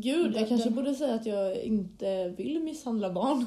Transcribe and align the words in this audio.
Gud, 0.00 0.36
jag 0.36 0.48
kanske 0.48 0.70
borde 0.70 0.94
säga 0.94 1.14
att 1.14 1.26
jag 1.26 1.56
inte 1.56 2.28
vill 2.28 2.62
misshandla 2.62 3.10
barn. 3.10 3.46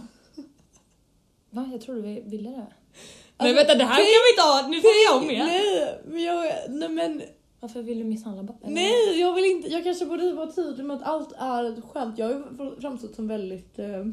Va? 1.50 1.70
Jag 1.72 1.82
trodde 1.82 2.02
vi 2.02 2.22
ville 2.26 2.50
det. 2.50 2.58
Alltså, 2.58 2.76
men 3.38 3.56
vänta, 3.56 3.76
det 3.76 3.84
här 3.84 3.96
kan 3.96 4.06
vi 4.06 4.32
inte 4.32 4.42
ha! 4.42 4.68
Nu 4.68 4.82
får 4.82 5.20
vi 5.20 5.26
om 5.26 5.32
igen. 5.32 5.46
Nej, 5.48 6.02
men 6.06 6.24
jag... 6.24 6.54
Nej 6.70 6.90
men... 6.90 7.22
Varför 7.60 7.82
vill 7.82 7.98
du 7.98 8.04
misshandla 8.04 8.44
barn? 8.44 8.58
Nej, 8.64 9.20
jag 9.20 9.34
vill 9.34 9.46
inte. 9.46 9.70
Jag 9.70 9.84
kanske 9.84 10.06
borde 10.06 10.34
vara 10.34 10.52
tydlig 10.52 10.86
med 10.86 10.98
att 10.98 11.04
allt 11.04 11.34
är 11.38 11.64
ett 11.64 11.84
skämt. 11.84 12.18
Jag 12.18 12.26
har 12.26 12.34
ju 12.34 12.82
framstått 12.82 13.16
som 13.16 13.28
väldigt 13.28 13.80
eh, 13.80 14.06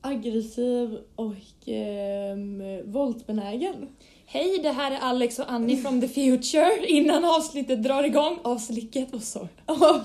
aggressiv 0.00 0.98
och 1.16 1.68
eh, 1.68 2.36
våldsbenägen. 2.84 3.88
Hej, 4.32 4.58
det 4.62 4.70
här 4.70 4.90
är 4.90 4.98
Alex 4.98 5.38
och 5.38 5.52
Annie 5.52 5.76
from 5.76 6.00
the 6.00 6.08
future. 6.08 6.86
Innan 6.86 7.24
avsnittet 7.24 7.82
drar 7.82 8.02
igång, 8.02 8.38
avslicket, 8.42 9.12
vad 9.12 9.22
sa 9.22 9.48
jag? 9.66 10.00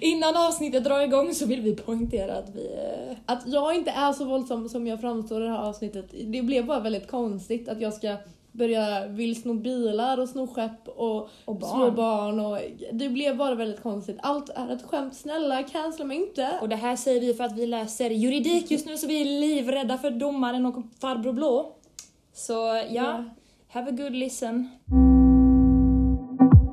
Innan 0.00 0.36
avsnittet 0.36 0.84
drar 0.84 1.00
igång 1.00 1.34
så 1.34 1.46
vill 1.46 1.60
vi 1.60 1.76
poängtera 1.76 2.36
att 2.36 2.54
vi... 2.54 2.66
eh, 3.10 3.16
Att 3.26 3.42
jag 3.46 3.74
inte 3.74 3.90
är 3.90 4.12
så 4.12 4.24
våldsam 4.24 4.68
som 4.68 4.86
jag 4.86 5.00
framstår 5.00 5.42
i 5.42 5.44
det 5.44 5.50
här 5.50 5.68
avsnittet, 5.68 6.06
det 6.26 6.42
blev 6.42 6.66
bara 6.66 6.80
väldigt 6.80 7.10
konstigt 7.10 7.68
att 7.68 7.80
jag 7.80 7.94
ska 7.94 8.16
börja 8.52 9.06
vill 9.06 9.42
sno 9.42 9.54
bilar 9.54 10.20
och 10.20 10.28
sno 10.28 10.46
skepp 10.46 10.88
och, 10.88 11.28
Och 11.44 11.56
barn. 11.56 11.70
slå 11.76 11.90
barn 11.90 12.40
och 12.40 12.58
det 12.92 13.08
blev 13.08 13.36
bara 13.36 13.54
väldigt 13.54 13.82
konstigt. 13.82 14.16
Allt 14.22 14.48
är 14.54 14.72
ett 14.72 14.82
skämt, 14.82 15.16
snälla 15.16 15.62
cancella 15.62 16.04
mig 16.04 16.16
inte. 16.16 16.48
Och 16.60 16.68
det 16.68 16.76
här 16.76 16.96
säger 16.96 17.20
vi 17.20 17.34
för 17.34 17.44
att 17.44 17.58
vi 17.58 17.66
läser 17.66 18.10
juridik 18.10 18.70
just 18.70 18.86
nu 18.86 18.96
så 18.96 19.06
vi 19.06 19.20
är 19.20 19.24
livrädda 19.40 19.98
för 19.98 20.10
domaren 20.10 20.66
och 20.66 20.74
farbror 21.00 21.32
blå. 21.32 21.74
Så 22.38 22.52
ja, 22.52 22.84
Ja. 22.88 23.24
have 23.68 23.88
a 23.88 23.92
good 23.92 24.12
listen. 24.12 24.68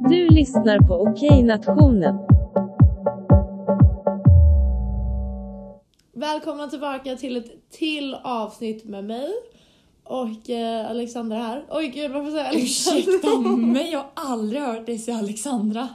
Du 0.09 0.29
lyssnar 0.29 0.79
på 0.79 0.93
Okej-nationen. 0.93 2.15
Välkomna 6.13 6.67
tillbaka 6.67 7.15
till 7.15 7.37
ett 7.37 7.69
till 7.71 8.15
avsnitt 8.23 8.83
med 8.85 9.03
mig 9.03 9.29
och 10.03 10.49
eh, 10.49 10.89
Alexandra 10.89 11.37
här. 11.37 11.65
Oj 11.69 11.87
gud 11.87 12.11
varför 12.11 12.31
säger 12.31 12.45
jag 12.45 12.55
Ursäkta 12.55 13.11
Alexandra? 13.11 13.57
mig, 13.73 13.91
jag 13.91 13.99
har 13.99 14.09
aldrig 14.13 14.61
hört 14.61 14.85
dig 14.85 14.97
säga 14.97 15.17
Alexandra. 15.17 15.89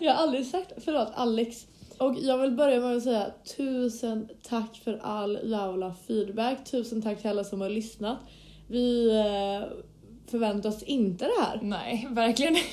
Jag 0.00 0.14
har 0.14 0.22
aldrig 0.22 0.46
sagt, 0.46 0.72
förlåt 0.84 1.08
Alex. 1.14 1.66
Och 1.98 2.14
jag 2.20 2.38
vill 2.38 2.50
börja 2.50 2.80
med 2.80 2.96
att 2.96 3.02
säga 3.02 3.26
tusen 3.56 4.28
tack 4.42 4.76
för 4.84 4.98
all 5.02 5.38
jävla 5.44 5.94
feedback. 6.06 6.64
Tusen 6.70 7.02
tack 7.02 7.20
till 7.20 7.30
alla 7.30 7.44
som 7.44 7.60
har 7.60 7.68
lyssnat. 7.70 8.18
Vi 8.68 9.10
eh, 9.10 9.68
förväntar 10.30 10.68
oss 10.68 10.82
inte 10.82 11.24
det 11.24 11.42
här. 11.44 11.60
Nej, 11.62 12.06
verkligen 12.10 12.56
inte. 12.56 12.68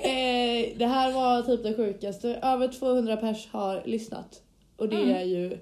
Eh, 0.08 0.78
det 0.78 0.86
här 0.86 1.12
var 1.12 1.42
typ 1.42 1.62
det 1.62 1.74
sjukaste. 1.74 2.34
Över 2.42 2.68
200 2.68 3.16
pers 3.16 3.48
har 3.50 3.82
lyssnat. 3.86 4.42
Och 4.76 4.88
det 4.88 4.96
Mm. 4.96 5.16
är 5.16 5.22
ju... 5.22 5.58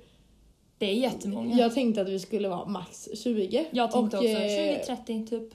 Det 0.78 0.86
är 0.86 0.94
jättemånga. 0.94 1.56
Jag 1.56 1.74
tänkte 1.74 2.00
att 2.02 2.08
vi 2.08 2.18
skulle 2.18 2.48
vara 2.48 2.64
max 2.66 3.08
20. 3.14 3.66
Jag 3.70 3.90
tänkte 3.90 4.16
och, 4.18 4.24
också 4.24 4.36
eh, 4.36 4.80
20-30 5.06 5.26
typ. 5.26 5.54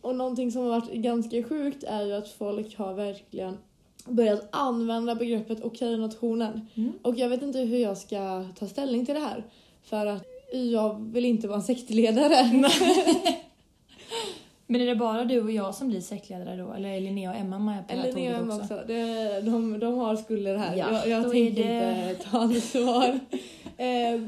Och 0.00 0.14
någonting 0.16 0.52
som 0.52 0.62
har 0.62 0.68
varit 0.68 0.92
ganska 0.92 1.42
sjukt 1.42 1.84
är 1.84 2.02
ju 2.02 2.12
att 2.12 2.28
folk 2.28 2.76
har 2.78 2.94
verkligen 2.94 3.58
börjat 4.06 4.48
använda 4.52 5.14
begreppet 5.14 5.58
okej-nationen. 5.62 6.66
Mm. 6.74 6.92
Och 7.02 7.16
jag 7.18 7.28
vet 7.28 7.42
inte 7.42 7.58
hur 7.58 7.78
jag 7.78 7.98
ska 7.98 8.44
ta 8.58 8.66
ställning 8.66 9.06
till 9.06 9.14
det 9.14 9.20
här. 9.20 9.44
För 9.82 10.06
att 10.06 10.24
jag 10.52 11.12
vill 11.12 11.24
inte 11.24 11.48
vara 11.48 11.56
en 11.58 11.62
sektledare. 11.64 12.44
Men 14.66 14.80
är 14.80 14.86
det 14.86 14.96
bara 14.96 15.24
du 15.24 15.40
och 15.40 15.50
jag 15.50 15.74
som 15.74 15.88
blir 15.88 16.00
sektledare 16.00 16.56
då? 16.56 16.72
Eller 16.72 16.88
är 16.88 17.00
Linnea 17.00 17.30
och 17.30 17.36
Emma 17.36 17.58
med 17.58 17.88
på 17.88 17.94
det 17.94 18.00
här 18.00 18.08
Eller 18.08 18.20
Nea 18.20 18.38
tåget 18.38 18.54
också. 18.60 18.74
också? 18.74 18.84
Det, 18.86 19.40
de, 19.40 19.78
de 19.78 19.98
har 19.98 20.16
skulder 20.16 20.56
här. 20.56 20.76
Ja, 20.76 20.90
jag 20.90 21.08
jag 21.08 21.32
tänker 21.32 21.64
det- 21.64 22.10
inte 22.10 22.24
ta 22.30 22.38
ansvar. 22.38 23.08
eh, 23.76 24.20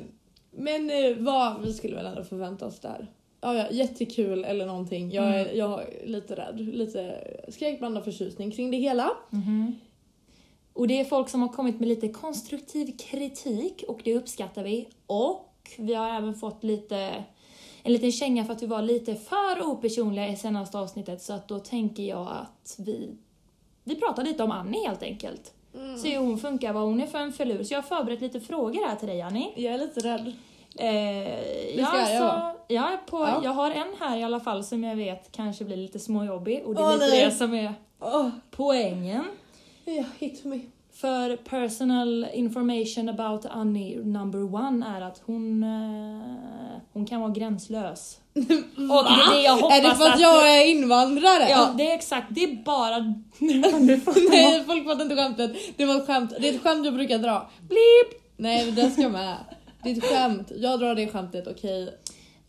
men 0.50 0.90
eh, 0.90 1.16
vad 1.18 1.62
vi 1.62 1.72
skulle 1.72 1.96
väl 1.96 2.06
ändå 2.06 2.24
förvänta 2.24 2.66
oss 2.66 2.80
där. 2.80 3.06
Ja, 3.44 3.54
ja, 3.54 3.66
jättekul 3.70 4.44
eller 4.44 4.66
någonting. 4.66 5.10
Jag 5.10 5.24
är, 5.24 5.44
Mm. 5.44 5.56
jag 5.58 5.82
är 5.82 6.06
lite 6.06 6.34
rädd. 6.34 6.60
Lite 6.60 7.28
skräckblandad 7.48 8.04
förtjusning 8.04 8.50
kring 8.50 8.70
det 8.70 8.76
hela. 8.76 9.10
Mhm. 9.30 9.78
Och 10.72 10.88
det 10.88 11.00
är 11.00 11.04
folk 11.04 11.28
som 11.28 11.42
har 11.42 11.48
kommit 11.48 11.80
med 11.80 11.88
lite 11.88 12.08
konstruktiv 12.08 12.96
kritik 12.98 13.84
och 13.88 14.00
det 14.04 14.14
uppskattar 14.16 14.62
vi. 14.64 14.88
Och 15.06 15.70
vi 15.78 15.94
har 15.94 16.08
även 16.16 16.34
fått 16.34 16.64
lite 16.64 17.24
en 17.82 17.92
liten 17.92 18.12
känga 18.12 18.44
för 18.44 18.52
att 18.52 18.62
vi 18.62 18.66
var 18.66 18.82
lite 18.82 19.14
för 19.14 19.62
opersonliga 19.66 20.28
i 20.28 20.36
senaste 20.36 20.78
avsnittet 20.78 21.22
så 21.22 21.32
att 21.32 21.48
då 21.48 21.58
tänker 21.58 22.02
jag 22.02 22.28
att 22.42 22.76
vi, 22.78 23.10
vi 23.84 23.94
pratar 23.94 24.24
lite 24.24 24.42
om 24.42 24.50
Annie 24.50 24.86
helt 24.86 25.02
enkelt. 25.02 25.52
Mm. 25.74 25.98
Se 25.98 26.18
hur 26.18 26.18
hon 26.26 26.38
funkar, 26.38 26.72
vad 26.72 26.82
hon 26.82 27.00
är 27.00 27.06
för 27.06 27.18
en 27.18 27.32
filur. 27.32 27.64
Så 27.64 27.74
jag 27.74 27.82
har 27.82 27.96
förberett 27.96 28.20
lite 28.20 28.40
frågor 28.40 28.86
här 28.88 28.96
till 28.96 29.08
dig 29.08 29.22
Annie. 29.22 29.52
Jag 29.56 29.74
är 29.74 29.78
lite 29.78 30.00
rädd. 30.00 30.32
Eh, 30.78 31.78
ja, 31.78 31.86
ska 31.86 31.96
jag 31.96 32.00
alltså, 32.00 32.18
vara. 32.18 32.54
Ja, 32.72 32.90
på, 33.06 33.16
Ja. 33.18 33.40
jag 33.44 33.50
har 33.52 33.70
en 33.70 33.94
här 34.00 34.16
i 34.16 34.22
alla 34.22 34.40
fall 34.40 34.64
som 34.64 34.84
jag 34.84 34.96
vet 34.96 35.32
kanske 35.32 35.64
blir 35.64 35.76
lite 35.76 35.98
småjobbig 35.98 36.62
och 36.66 36.74
det 36.74 36.80
är 36.80 36.84
Åh, 36.86 36.92
lite 36.92 37.06
nej. 37.06 37.24
det 37.24 37.30
som 37.30 37.54
är 37.54 37.74
Åh, 38.00 38.28
poängen. 38.50 39.24
ja, 39.84 40.04
hit 40.18 40.44
me. 40.44 40.60
För 40.94 41.36
personal 41.36 42.26
information 42.34 43.08
about 43.08 43.46
Annie 43.46 43.98
number 44.04 44.54
one 44.54 44.86
är 44.96 45.00
att 45.00 45.22
hon, 45.26 45.62
eh, 45.62 46.80
hon 46.92 47.06
kan 47.06 47.20
vara 47.20 47.30
gränslös. 47.30 48.18
Och 48.34 48.42
det 49.04 49.22
är 49.22 49.34
det 49.36 49.42
jag 49.42 49.54
hoppas 49.56 49.78
Är 49.78 49.82
det 49.82 49.94
för 49.94 50.08
att 50.08 50.20
jag 50.20 50.58
är 50.60 50.66
invandrare? 50.66 51.48
Ja, 51.50 51.74
det 51.78 51.90
är 51.90 51.94
exakt. 51.94 52.26
Det 52.30 52.44
är 52.44 52.64
bara... 52.64 52.98
Nej, 54.30 54.64
folk 54.66 54.84
fattar 54.86 55.02
inte 55.02 55.16
skämtet. 55.16 55.52
Det 55.76 55.84
var 55.84 55.96
ett 55.96 56.06
skämt. 56.06 56.32
Det 56.40 56.48
är 56.48 56.54
ett 56.54 56.62
skämt 56.62 56.84
jag 56.84 56.94
brukar 56.94 57.18
dra. 57.18 57.50
Blip! 57.60 58.22
Nej, 58.36 58.66
men 58.66 58.74
det 58.74 58.90
ska 58.90 59.08
med. 59.08 59.36
Det 59.82 59.90
är 59.90 59.96
ett 59.96 60.04
skämt. 60.04 60.52
Jag 60.56 60.80
drar 60.80 60.94
det 60.94 61.08
skämtet, 61.08 61.46
okej. 61.46 61.94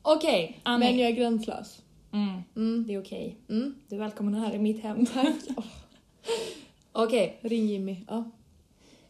Okej, 0.05 0.59
Annie. 0.63 0.85
Men 0.85 0.99
jag 0.99 1.09
är 1.11 1.15
gränslös. 1.15 1.81
Mm, 2.13 2.41
Mm. 2.55 2.83
det 2.87 2.93
är 2.93 3.01
okej. 3.01 3.37
Mm. 3.49 3.75
Du 3.87 3.95
är 3.95 3.99
välkommen 3.99 4.33
här 4.33 4.55
i 4.55 4.59
mitt 4.59 4.83
hem. 4.83 5.05
Tack. 5.13 5.35
Okej, 6.91 7.39
ring 7.41 7.67
Jimmy. 7.67 7.97
Ja. 8.07 8.31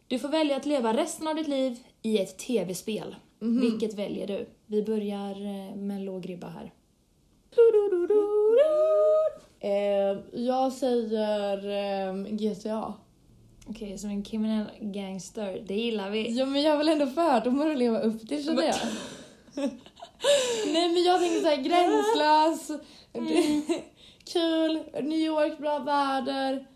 du 0.08 0.20
får 0.20 0.30
välja 0.30 0.56
att 0.58 0.66
leva 0.66 0.98
resten 0.98 1.28
av 1.28 1.36
ditt 1.36 1.48
liv 1.48 1.78
i 2.02 2.18
ett 2.20 2.38
tv-spel. 2.38 3.16
Mhm. 3.40 3.62
Vilket 3.62 3.94
väljer 3.94 4.28
du? 4.28 4.46
Vi 4.66 4.84
börjar 4.84 5.32
eh, 5.32 5.76
med 5.76 5.98
en 5.98 6.06
låg 6.06 6.30
ribba 6.30 6.48
här. 6.48 6.72
Eh, 9.60 10.18
jag 10.44 10.74
säger 10.74 11.58
eh, 12.08 12.14
GTA. 12.24 12.94
Okej, 13.68 13.98
som 13.98 14.10
en 14.10 14.24
kriminell 14.24 14.66
gangster. 14.82 15.64
Det 15.68 15.76
gillar 15.76 16.10
vi. 16.10 16.38
Ja 16.40 16.46
men 16.46 16.62
jag 16.62 16.78
vill 16.78 16.90
ändå 16.90 17.08
fördomar 17.08 17.70
att 17.70 17.78
leva 17.78 18.00
upp 18.00 18.28
till 18.28 18.46
känner 18.46 18.64
jag. 18.64 18.76
Nej 20.74 20.90
men 20.94 21.04
jag 21.04 21.20
tänker 21.20 21.40
såhär 21.42 21.56
gränslös, 21.56 22.82
kul, 24.34 24.80
New 25.04 25.20
York, 25.20 25.58
bra 25.60 25.80
väder 25.80 26.68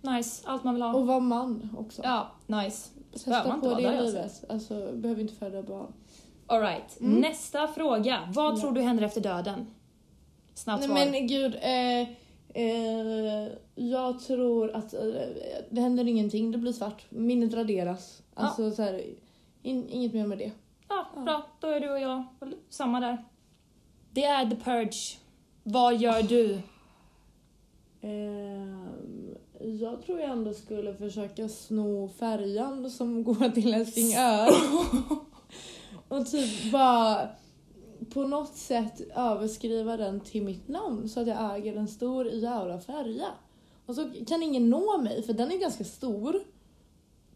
Nice, 0.00 0.42
allt 0.48 0.64
man 0.64 0.74
vill 0.74 0.82
ha. 0.82 0.94
och 0.94 1.06
vara 1.06 1.20
man 1.20 1.76
också. 1.78 2.02
Ja, 2.04 2.30
nice. 2.46 2.88
Testa 3.12 3.58
på 3.62 3.74
det 3.74 3.82
i 3.82 3.86
alltså. 3.86 4.04
livet. 4.06 4.44
Alltså 4.48 4.92
behöver 4.92 5.22
inte 5.22 5.34
föda 5.34 5.62
barn. 5.62 5.92
Alright, 6.46 7.00
Mm. 7.00 7.20
nästa 7.20 7.68
fråga. 7.68 8.28
Vad 8.34 8.54
Ja. 8.56 8.60
tror 8.60 8.72
du 8.72 8.80
händer 8.80 9.04
efter 9.04 9.20
döden? 9.20 9.66
Snabbt 10.54 10.88
Nej 10.88 10.88
svar. 11.06 11.10
men 11.12 11.26
gud, 11.26 11.54
eh, 11.54 12.00
eh, 12.62 13.48
jag 13.74 14.20
tror 14.20 14.70
att 14.76 14.94
eh, 14.94 15.00
det 15.70 15.80
händer 15.80 16.08
ingenting, 16.08 16.52
det 16.52 16.58
blir 16.58 16.72
svart. 16.72 17.06
Minnet 17.10 17.54
raderas. 17.54 18.22
Alltså 18.34 18.70
så 18.70 18.82
här, 18.82 19.02
in, 19.62 19.88
inget 19.88 20.14
mer 20.14 20.26
med 20.26 20.38
det. 20.38 20.50
Ja, 20.88 21.06
Ja. 21.16 21.20
bra. 21.22 21.46
Då 21.60 21.66
är 21.68 21.80
du 21.80 21.90
och 21.90 22.00
jag 22.00 22.24
samma 22.68 23.00
där. 23.00 23.24
Det 24.12 24.24
är 24.24 24.50
the 24.50 24.56
purge. 24.56 25.18
Vad 25.62 25.96
gör 25.96 26.22
du? 26.22 26.60
Ehm, 28.00 29.34
jag 29.60 30.02
tror 30.02 30.20
jag 30.20 30.30
ändå 30.30 30.52
skulle 30.54 30.94
försöka 30.94 31.48
sno 31.48 32.08
färjan 32.08 32.90
som 32.90 33.24
går 33.24 33.48
till 33.48 33.74
Helsingör. 33.74 34.48
och 36.08 36.26
typ 36.26 36.72
bara 36.72 37.28
på 38.12 38.26
något 38.26 38.54
sätt 38.56 39.00
överskriva 39.16 39.96
den 39.96 40.20
till 40.20 40.42
mitt 40.44 40.68
namn 40.68 41.08
så 41.08 41.20
att 41.20 41.26
jag 41.26 41.56
äger 41.56 41.76
en 41.76 41.88
stor 41.88 42.26
jävla 42.26 42.80
färja. 42.80 43.26
Och 43.86 43.94
så 43.94 44.10
kan 44.28 44.42
ingen 44.42 44.70
nå 44.70 44.98
mig 44.98 45.22
för 45.22 45.32
den 45.32 45.52
är 45.52 45.56
ganska 45.56 45.84
stor. 45.84 46.40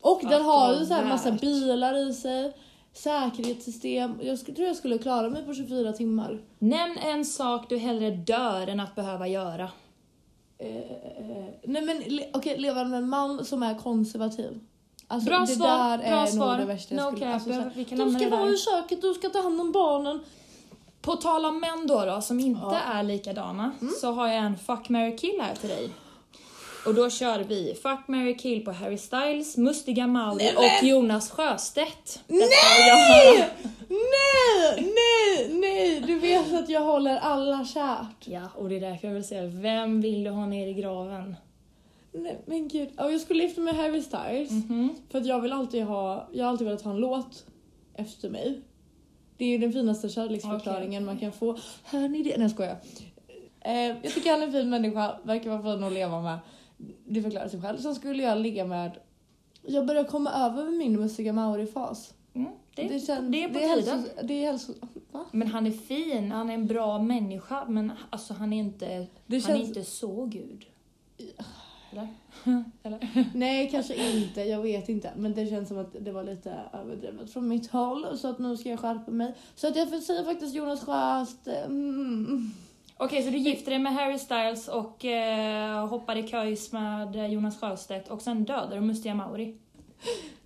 Och 0.00 0.20
den 0.22 0.42
har 0.42 0.74
ju 0.74 0.86
så 0.86 0.94
här 0.94 1.04
massa 1.08 1.32
bilar 1.32 2.08
i 2.08 2.14
sig, 2.14 2.56
säkerhetssystem. 2.92 4.18
Jag 4.22 4.38
tror 4.44 4.60
jag 4.60 4.76
skulle 4.76 4.98
klara 4.98 5.30
mig 5.30 5.44
på 5.46 5.54
24 5.54 5.92
timmar. 5.92 6.38
Nämn 6.58 6.98
en 6.98 7.24
sak 7.24 7.68
du 7.68 7.78
hellre 7.78 8.10
dör 8.10 8.66
än 8.66 8.80
att 8.80 8.94
behöva 8.94 9.28
göra. 9.28 9.70
Eh, 10.58 10.76
eh, 10.76 11.44
nej 11.64 11.82
men 11.82 12.02
okej, 12.32 12.58
leva 12.58 12.84
med 12.84 12.98
en 12.98 13.08
man 13.08 13.44
som 13.44 13.62
är 13.62 13.78
konservativ. 13.78 14.60
Alltså, 15.08 15.28
Bra 15.30 15.38
det 15.40 15.46
svar, 15.46 15.98
där 15.98 15.98
bra 15.98 16.06
är 16.22 16.26
svar. 16.26 16.48
nog 16.50 16.58
det 16.58 16.64
värsta 16.64 16.94
jag 16.94 17.04
No 17.04 17.10
skulle... 17.16 17.26
cap, 17.26 17.34
Alltså, 17.34 17.48
så 17.52 17.60
här, 17.60 17.72
vi 17.74 17.84
kan 17.84 17.98
du 17.98 18.04
lämna 18.04 18.18
ska 18.18 18.28
vara 18.30 18.50
i 18.50 18.56
köket, 18.56 19.02
du 19.02 19.14
ska 19.14 19.28
ta 19.28 19.42
hand 19.42 19.60
om 19.60 19.72
barnen. 19.72 20.20
På 21.02 21.16
tal 21.16 21.44
om 21.44 21.60
män 21.60 21.86
då, 21.86 22.04
då 22.04 22.20
som 22.20 22.40
inte 22.40 22.60
Ja. 22.62 22.78
är 22.80 23.02
likadana, 23.02 23.72
Mm. 23.80 23.92
så 24.00 24.12
har 24.12 24.28
jag 24.28 24.36
en 24.36 24.58
fuck, 24.58 24.88
marry, 24.88 25.16
kill 25.16 25.40
här 25.40 25.54
till 25.54 25.68
dig. 25.68 25.90
Och 26.86 26.94
då 26.94 27.10
kör 27.10 27.44
vi 27.44 27.74
Fuck, 27.82 28.08
marry, 28.08 28.36
kill 28.36 28.64
på 28.64 28.72
Harry 28.72 28.98
Styles, 28.98 29.56
Mustiga 29.56 30.06
Mauri 30.06 30.52
och 30.56 30.88
Jonas 30.88 31.30
Sjöstedt. 31.30 32.22
Detta 32.26 32.38
Nej! 32.38 33.48
Nej! 33.88 34.92
Nej! 34.94 35.48
Nej! 35.60 36.02
Du 36.06 36.18
vet 36.18 36.52
att 36.52 36.68
jag 36.68 36.80
håller 36.80 37.16
alla 37.16 37.64
kärt. 37.64 38.26
Ja, 38.26 38.48
och 38.54 38.68
det 38.68 38.76
är 38.76 38.80
därför 38.80 39.08
jag 39.08 39.14
vill 39.14 39.24
säga, 39.24 39.46
vem 39.46 40.00
vill 40.00 40.24
du 40.24 40.30
ha 40.30 40.46
ner 40.46 40.66
i 40.66 40.74
graven? 40.74 41.36
Nej, 42.12 42.38
men 42.46 42.68
gud. 42.68 42.88
Ja, 42.96 43.10
jag 43.10 43.20
skulle 43.20 43.44
mig 43.44 43.58
med 43.58 43.74
Harry 43.74 44.02
Styles. 44.02 44.50
Mhm. 44.50 44.94
För 45.10 45.18
att 45.18 45.26
jag 45.26 45.40
vill 45.40 45.52
alltid 45.52 45.84
ha, 45.84 46.28
jag 46.32 46.44
har 46.44 46.50
alltid 46.50 46.66
velat 46.66 46.82
ha 46.82 46.90
en 46.90 46.96
låt 46.96 47.44
efter 47.94 48.30
mig. 48.30 48.60
Det 49.36 49.44
är 49.44 49.48
ju 49.48 49.58
den 49.58 49.72
finaste 49.72 50.08
kärleksförklaringen 50.08 51.02
Okej. 51.02 51.06
man 51.06 51.18
kan 51.18 51.32
få. 51.32 51.58
Hör 51.84 52.08
ni 52.08 52.22
det? 52.22 52.30
Nej 52.30 52.42
jag 52.42 52.50
skojar. 52.50 52.76
Eh, 53.60 53.96
jag 54.02 54.14
tycker 54.14 54.30
han 54.30 54.42
är 54.42 54.46
en 54.46 54.52
fin 54.52 54.70
människa, 54.70 55.18
verkar 55.22 55.50
vara 55.50 55.62
fin 55.62 55.84
att 55.84 55.92
leva 55.92 56.20
med. 56.20 56.38
Det 57.06 57.22
förklarar 57.22 57.48
sig 57.48 57.60
själv. 57.62 57.78
Sen 57.78 57.94
skulle 57.94 58.22
jag 58.22 58.38
ligga 58.38 58.64
med... 58.64 58.90
Jag 59.62 59.86
börjar 59.86 60.04
komma 60.04 60.30
över 60.32 60.70
min 60.78 61.00
Mustiga 61.00 61.32
Mauri-fas. 61.32 62.14
Mm, 62.34 62.52
det, 62.74 62.82
det, 62.88 63.00
känns- 63.00 63.32
det 63.32 63.44
är 63.44 63.48
på 63.48 63.54
det 63.58 63.76
tiden. 63.76 63.98
hälso- 63.98 64.26
det 64.26 64.34
är 64.34 64.46
hälso... 64.46 64.72
Va? 65.12 65.24
Men 65.32 65.48
han 65.48 65.66
är 65.66 65.70
fin, 65.70 66.32
han 66.32 66.50
är 66.50 66.54
en 66.54 66.66
bra 66.66 66.98
människa, 66.98 67.64
men 67.68 67.92
alltså 68.10 68.34
han 68.34 68.52
är 68.52 68.58
inte, 68.58 68.86
Det 69.26 69.38
han 69.44 69.54
är 69.54 69.56
känns- 69.58 69.68
inte 69.68 69.84
så 69.84 70.24
gud. 70.26 70.64
Eller? 71.92 72.08
Eller? 72.82 73.28
Nej, 73.34 73.70
kanske 73.70 74.10
inte. 74.16 74.40
Jag 74.42 74.62
vet 74.62 74.88
inte. 74.88 75.10
Men 75.16 75.34
det 75.34 75.46
känns 75.46 75.68
som 75.68 75.78
att 75.78 75.96
det 76.00 76.12
var 76.12 76.24
lite 76.24 76.54
överdrivet 76.72 77.30
från 77.32 77.48
mitt 77.48 77.70
håll. 77.70 78.18
Så 78.18 78.28
att 78.28 78.38
nu 78.38 78.56
ska 78.56 78.68
jag 78.68 78.80
skärpa 78.80 79.10
mig. 79.10 79.34
Så 79.54 79.68
att 79.68 79.76
jag 79.76 80.02
säga 80.02 80.24
faktiskt 80.24 80.54
Jonas 80.54 80.84
Sjöstedt. 80.84 81.66
Mm. 81.66 82.50
Okej, 83.02 83.22
så 83.22 83.30
du 83.30 83.38
gifter 83.38 83.70
dig 83.70 83.78
med 83.78 83.94
Harry 83.94 84.18
Styles 84.18 84.68
och 84.68 85.04
eh, 85.04 85.86
hoppar 85.86 86.16
i 86.16 86.28
köjs 86.28 86.72
med 86.72 87.16
eh, 87.16 87.26
Jonas 87.26 87.60
Sjöstedt 87.60 88.10
och 88.10 88.22
sen 88.22 88.44
dödar 88.44 88.74
du 88.74 88.80
Mustiga 88.80 89.14
Mauri. 89.14 89.56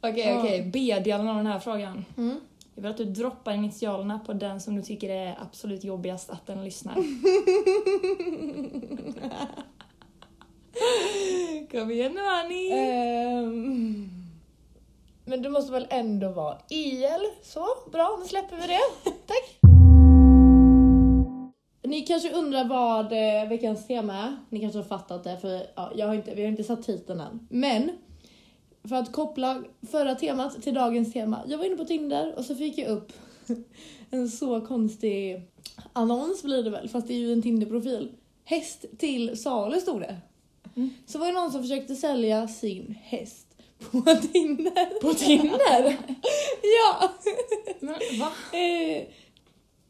Okej, 0.01 0.39
okej. 0.39 0.71
B-delen 0.73 1.29
av 1.29 1.37
den 1.37 1.47
här 1.47 1.59
frågan. 1.59 2.05
Mm. 2.17 2.41
Jag 2.75 2.83
vill 2.83 2.91
att 2.91 2.97
du 2.97 3.05
droppar 3.05 3.53
initialerna 3.53 4.19
på 4.19 4.33
den 4.33 4.61
som 4.61 4.77
du 4.77 4.83
tycker 4.83 5.11
är 5.11 5.39
absolut 5.43 5.85
jobbigast 5.85 6.31
att 6.31 6.47
den 6.47 6.65
lyssnar. 6.65 6.95
Kom 11.71 11.91
igen 11.91 12.13
nu 12.13 12.21
Annie! 12.21 12.73
Ehm, 12.73 14.09
men 15.25 15.43
det 15.43 15.51
måste 15.51 15.73
väl 15.73 15.87
ändå 15.91 16.29
vara 16.29 16.59
IL? 16.69 17.31
Så, 17.43 17.67
bra, 17.93 18.19
nu 18.23 18.29
släpper 18.29 18.57
vi 18.57 18.67
det. 18.67 18.81
Tack! 19.27 19.64
Ni 21.85 22.01
kanske 22.01 22.33
undrar 22.33 22.65
vad 22.65 23.13
eh, 23.13 23.49
veckans 23.49 23.87
tema 23.87 24.15
är. 24.15 24.37
Ni 24.49 24.61
kanske 24.61 24.79
har 24.79 24.85
fattat 24.85 25.25
det, 25.25 25.39
för 25.41 25.67
ja, 25.75 25.93
jag 25.97 26.07
har 26.07 26.15
inte, 26.15 26.35
vi 26.35 26.43
har 26.43 26.49
inte 26.49 26.65
satt 26.65 26.83
titeln 26.83 27.21
än. 27.21 27.49
Men, 27.51 27.91
för 28.89 28.97
att 28.97 29.13
koppla 29.13 29.63
förra 29.91 30.15
temat 30.15 30.63
till 30.63 30.75
dagens 30.75 31.13
tema. 31.13 31.41
Jag 31.47 31.59
var 31.59 31.65
inne 31.65 31.77
på 31.77 31.85
Tinder 31.85 32.35
och 32.39 32.45
så 32.45 32.55
fick 32.55 32.79
jag 32.79 32.89
upp 32.89 33.13
en 34.11 34.29
så 34.29 34.61
konstig 34.61 35.43
annons 35.93 36.43
blir 36.43 36.63
det 36.63 36.71
väl, 36.71 36.89
fast 36.89 37.07
det 37.07 37.15
är 37.15 37.19
ju 37.19 37.33
en 37.33 37.43
Tinder-profil. 37.43 38.13
Häst 38.45 38.85
till 38.99 39.39
salu 39.39 39.81
stod 39.81 40.01
det. 40.01 40.17
Mm. 40.77 40.91
Så 41.07 41.19
var 41.19 41.27
det 41.27 41.33
någon 41.33 41.53
som 41.53 41.63
försökte 41.63 41.97
sälja 41.97 42.49
sin 42.49 42.99
häst 43.03 43.47
på 43.79 44.01
Tinder. 44.33 45.01
På 45.01 45.15
Tinder? 45.15 45.97
ja! 46.63 47.13
Men 47.81 47.95
va? 48.21 48.33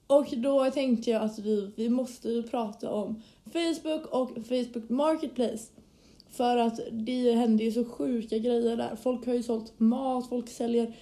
Och 0.07 0.27
då 0.37 0.71
tänkte 0.71 1.11
jag 1.11 1.23
att 1.23 1.39
vi, 1.39 1.71
vi 1.77 1.89
måste 1.89 2.29
ju 2.29 2.43
prata 2.43 2.91
om 2.91 3.23
Facebook 3.53 4.07
och 4.07 4.31
Facebook 4.49 4.89
Marketplace. 4.89 5.73
För 6.31 6.57
att 6.57 6.81
det 6.91 7.33
händer 7.33 7.65
ju 7.65 7.73
så 7.73 7.85
sjuka 7.85 8.39
grejer 8.39 8.77
där. 8.77 8.97
Folk 8.97 9.27
har 9.27 9.35
ju 9.35 9.43
sålt 9.43 9.81
mat, 9.81 10.29
folk 10.29 10.49
säljer 10.49 10.95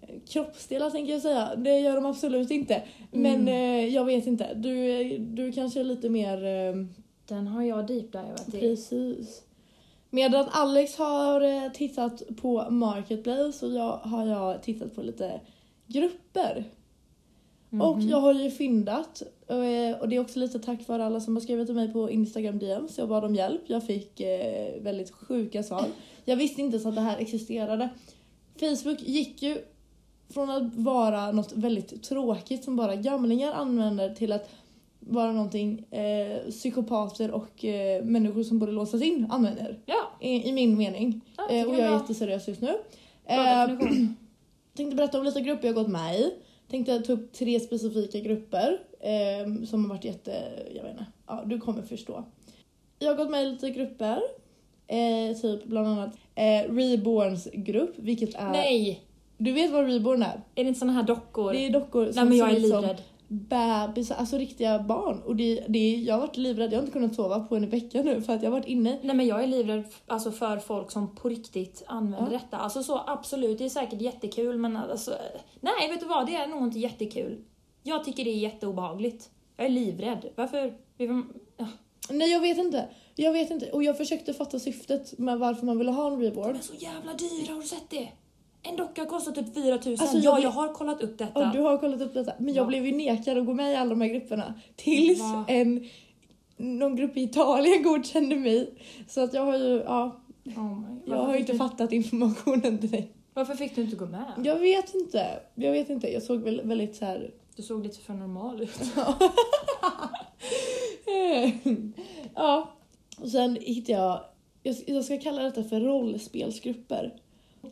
eh, 0.00 0.08
kroppsdelar 0.28 0.90
tänker 0.90 1.12
jag 1.12 1.22
säga. 1.22 1.56
Det 1.56 1.78
gör 1.78 1.94
de 1.94 2.06
absolut 2.06 2.50
inte. 2.50 2.82
Men 3.10 3.48
eh, 3.48 3.86
jag 3.86 4.04
vet 4.04 4.26
inte. 4.26 4.54
Du, 4.54 5.18
du 5.18 5.52
kanske 5.52 5.80
är 5.80 5.84
lite 5.84 6.08
mer... 6.08 6.44
Eh, 6.44 6.86
Den 7.26 7.46
har 7.46 7.62
jag 7.62 7.86
deepdivat 7.86 8.54
i. 8.54 8.60
Precis. 8.60 9.42
Medan 10.10 10.46
Alex 10.50 10.96
har 10.96 11.40
eh, 11.40 11.72
tittat 11.72 12.22
på 12.40 12.70
Marketplace 12.70 13.66
och 13.66 13.72
jag 13.72 13.92
har 13.92 14.26
jag 14.26 14.62
tittat 14.62 14.94
på 14.94 15.02
lite 15.02 15.40
grupper. 15.86 16.64
Och 17.70 17.98
Mhm. 17.98 18.08
jag 18.08 18.20
har 18.20 18.32
ju 18.34 18.50
fyndat. 18.50 19.22
eh, 19.48 19.98
Och 20.00 20.08
det 20.08 20.16
är 20.16 20.20
också 20.20 20.38
lite 20.38 20.58
tack 20.58 20.88
vare 20.88 21.04
alla 21.04 21.20
som 21.20 21.36
har 21.36 21.40
skrivit 21.40 21.66
till 21.66 21.74
mig 21.74 21.92
på 21.92 22.10
Instagram 22.10 22.58
DM. 22.58 22.88
Så 22.88 23.00
jag 23.00 23.08
bad 23.08 23.24
om 23.24 23.34
hjälp. 23.34 23.62
Jag 23.66 23.86
fick 23.86 24.20
eh, 24.20 24.82
väldigt 24.82 25.10
sjuka 25.10 25.62
svar. 25.62 25.84
Jag 26.24 26.36
visste 26.36 26.60
inte 26.60 26.78
så 26.78 26.88
att 26.88 26.94
det 26.94 27.00
här 27.00 27.18
existerade. 27.18 27.88
Facebook 28.60 29.02
gick 29.02 29.42
ju 29.42 29.58
från 30.34 30.50
att 30.50 30.74
vara 30.76 31.32
något 31.32 31.52
väldigt 31.52 32.02
tråkigt 32.02 32.64
som 32.64 32.76
bara 32.76 32.96
gamlingar 32.96 33.52
använder 33.52 34.14
till 34.14 34.32
att 34.32 34.48
vara 35.00 35.32
någonting 35.32 35.78
eh, 35.90 36.50
psykopater 36.50 37.30
och 37.30 37.64
eh, 37.64 38.04
människor 38.04 38.42
som 38.42 38.58
borde 38.58 38.72
låsas 38.72 39.02
in 39.02 39.26
använder. 39.30 39.78
Ja, 39.86 40.10
I, 40.20 40.48
i 40.48 40.52
min 40.52 40.76
mening. 40.78 41.20
ja 41.36 41.48
Eh, 41.50 41.66
och 41.68 41.74
jag 41.74 41.80
är 41.80 41.92
jätteseriös 41.92 42.48
just 42.48 42.60
nu. 42.60 42.74
Eh, 43.24 43.66
tänkte 44.76 44.96
berätta 44.96 45.18
om 45.18 45.24
lite 45.24 45.40
grupper 45.40 45.66
jag 45.68 45.74
gått 45.74 45.88
med 45.88 46.20
i. 46.20 46.32
Tänkte 46.70 47.00
ta 47.00 47.12
upp 47.12 47.32
tre 47.32 47.60
specifika 47.60 48.20
grupper 48.20 48.78
eh, 49.00 49.64
som 49.64 49.84
har 49.84 49.88
varit 49.88 50.04
jätte... 50.04 50.32
Jag 50.74 50.82
vet 50.82 50.92
inte. 50.92 51.06
Ja, 51.26 51.42
du 51.46 51.60
kommer 51.60 51.82
förstå. 51.82 52.24
Jag 52.98 53.08
har 53.08 53.16
gått 53.16 53.30
med 53.30 53.42
i 53.42 53.46
lite 53.46 53.70
grupper. 53.70 54.20
Eh, 54.86 55.36
typ 55.42 55.64
bland 55.64 55.86
annat 55.88 56.14
eh, 56.34 56.74
Reborns 56.74 57.48
grupp, 57.52 57.94
vilket 57.96 58.34
är... 58.34 58.50
Nej! 58.50 59.04
Du 59.38 59.52
vet 59.52 59.70
vad 59.70 59.86
Reborn 59.86 60.22
är? 60.22 60.40
Är 60.54 60.64
det 60.64 60.68
inte 60.68 60.80
såna 60.80 60.92
här 60.92 61.02
dockor? 61.02 61.52
Det 61.52 61.66
är 61.66 61.70
dockor 61.70 62.04
Nej 62.04 62.14
som 62.14 62.28
men 62.28 62.38
jag 62.38 62.50
är 62.50 62.60
livrädd. 62.60 63.02
Bebisar, 63.32 64.14
alltså 64.16 64.38
riktiga 64.38 64.78
barn. 64.82 65.22
Och 65.22 65.36
det, 65.36 65.64
det, 65.68 65.94
jag 65.96 66.14
har 66.14 66.20
varit 66.20 66.36
livrädd, 66.36 66.72
jag 66.72 66.76
har 66.78 66.82
inte 66.82 66.92
kunnat 66.92 67.14
sova 67.14 67.40
på 67.40 67.56
en 67.56 67.68
vecka 67.70 68.02
nu 68.02 68.22
för 68.22 68.32
att 68.32 68.42
jag 68.42 68.50
har 68.50 68.58
varit 68.58 68.68
inne. 68.68 68.98
Nej 69.02 69.16
men 69.16 69.26
jag 69.26 69.42
är 69.42 69.46
livrädd 69.46 69.84
alltså, 70.06 70.32
för 70.32 70.58
folk 70.58 70.90
som 70.90 71.14
på 71.14 71.28
riktigt 71.28 71.82
använder 71.86 72.32
Ja. 72.32 72.38
detta. 72.38 72.56
Alltså 72.56 72.82
så 72.82 73.00
absolut, 73.06 73.58
det 73.58 73.64
är 73.64 73.68
säkert 73.68 74.00
jättekul 74.00 74.58
men 74.58 74.76
alltså... 74.76 75.14
Nej 75.60 75.88
vet 75.88 76.00
du 76.00 76.06
vad, 76.06 76.26
det 76.26 76.34
är 76.36 76.46
nog 76.46 76.62
inte 76.62 76.78
jättekul. 76.78 77.44
Jag 77.82 78.04
tycker 78.04 78.24
det 78.24 78.30
är 78.30 78.38
jätteobehagligt. 78.38 79.30
Jag 79.56 79.66
är 79.66 79.70
livrädd. 79.70 80.28
Varför? 80.36 80.74
Ja. 80.96 81.66
Nej 82.10 82.32
jag 82.32 82.40
vet 82.40 82.58
inte. 82.58 82.88
Jag 83.16 83.32
vet 83.32 83.50
inte. 83.50 83.70
Och 83.72 83.82
jag 83.82 83.96
försökte 83.98 84.34
fatta 84.34 84.58
syftet 84.58 85.18
med 85.18 85.38
varför 85.38 85.66
man 85.66 85.78
ville 85.78 85.90
ha 85.90 86.06
en 86.06 86.18
De 86.20 86.24
Reborn. 86.26 86.56
är 86.56 86.60
så 86.60 86.74
jävla 86.78 87.12
dyra, 87.14 87.52
har 87.54 87.60
du 87.60 87.66
sett 87.66 87.90
det? 87.90 88.08
En 88.62 88.76
docka 88.76 89.04
kostar 89.06 89.32
typ 89.32 89.54
4000. 89.54 90.02
Alltså, 90.06 90.18
ja, 90.18 90.38
jag 90.40 90.50
har 90.50 90.74
kollat 90.74 91.02
upp 91.02 91.18
detta. 91.18 91.40
Ja, 91.40 91.50
du 91.54 91.60
har 91.60 91.78
kollat 91.78 92.00
upp 92.00 92.14
detta. 92.14 92.32
Men 92.38 92.54
jag 92.54 92.66
blev 92.66 92.86
ju 92.86 92.92
nekad 92.92 93.38
att 93.38 93.46
gå 93.46 93.54
med 93.54 93.72
i 93.72 93.76
alla 93.76 93.90
de 93.90 94.00
här 94.00 94.08
grupperna. 94.08 94.54
Tills 94.76 95.20
Va? 95.20 95.44
en 95.48 95.88
någon 96.56 96.96
grupp 96.96 97.16
i 97.16 97.22
Italien 97.22 97.82
godkände 97.84 98.36
mig. 98.36 98.74
Så 99.08 99.20
att 99.24 99.34
jag 99.34 99.44
har 99.44 99.56
ju, 99.58 99.82
ja, 99.86 100.20
Oh 100.44 100.82
jag 101.06 101.16
har 101.16 101.32
fick 101.32 101.40
inte 101.40 101.52
du- 101.52 101.58
fattat 101.58 101.92
informationen 101.92 102.78
dig. 102.80 103.12
Varför 103.34 103.54
fick 103.54 103.74
du 103.74 103.82
inte 103.82 103.96
gå 103.96 104.06
med? 104.06 104.32
Jag 104.44 104.56
vet 104.58 104.94
inte. 104.94 105.40
Jag 105.54 105.72
vet 105.72 105.90
inte. 105.90 106.12
Jag 106.12 106.22
såg 106.22 106.40
väl 106.42 106.60
väldigt 106.64 106.96
så 106.96 107.04
här. 107.04 107.30
Du 107.56 107.62
såg 107.62 107.82
lite 107.82 107.98
för 108.00 108.14
normal 108.14 108.62
ut. 108.62 108.80
ja. 112.34 112.70
Och 113.20 113.28
sen 113.28 113.56
hittade 113.60 113.98
jag, 113.98 114.20
jag, 114.62 114.76
jag 114.86 115.04
ska 115.04 115.18
kalla 115.18 115.42
detta 115.42 115.64
för 115.64 115.80
rollspelsgrupper. 115.80 117.14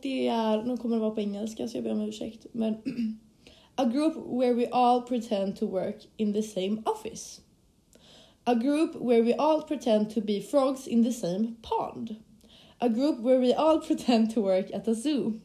Det 0.01 0.27
är, 0.27 0.63
nu 0.63 0.77
kommer 0.77 0.95
det 0.95 1.01
vara 1.01 1.11
på 1.11 1.21
engelska 1.21 1.67
så 1.67 1.77
jag 1.77 1.83
ber 1.83 1.91
om 1.91 2.01
ursäkt. 2.01 2.45
Men 2.51 2.77
A 3.75 3.85
group 3.85 4.15
where 4.17 4.53
we 4.53 4.67
all 4.71 5.01
pretend 5.01 5.55
to 5.55 5.65
work 5.65 6.05
in 6.17 6.33
the 6.33 6.43
same 6.43 6.83
office. 6.85 7.41
A 8.45 8.55
group 8.55 8.95
where 8.95 9.23
we 9.23 9.33
all 9.33 9.61
pretend 9.61 10.09
to 10.09 10.21
be 10.21 10.41
frogs 10.41 10.87
in 10.87 11.03
the 11.03 11.13
same 11.13 11.55
pond. 11.61 12.17
A 12.81 12.89
group 12.89 13.19
where 13.19 13.39
we 13.39 13.53
all 13.53 13.79
pretend 13.87 14.31
to 14.31 14.41
work 14.41 14.65
at 14.73 14.87
a 14.87 14.93
zoo. 14.93 15.39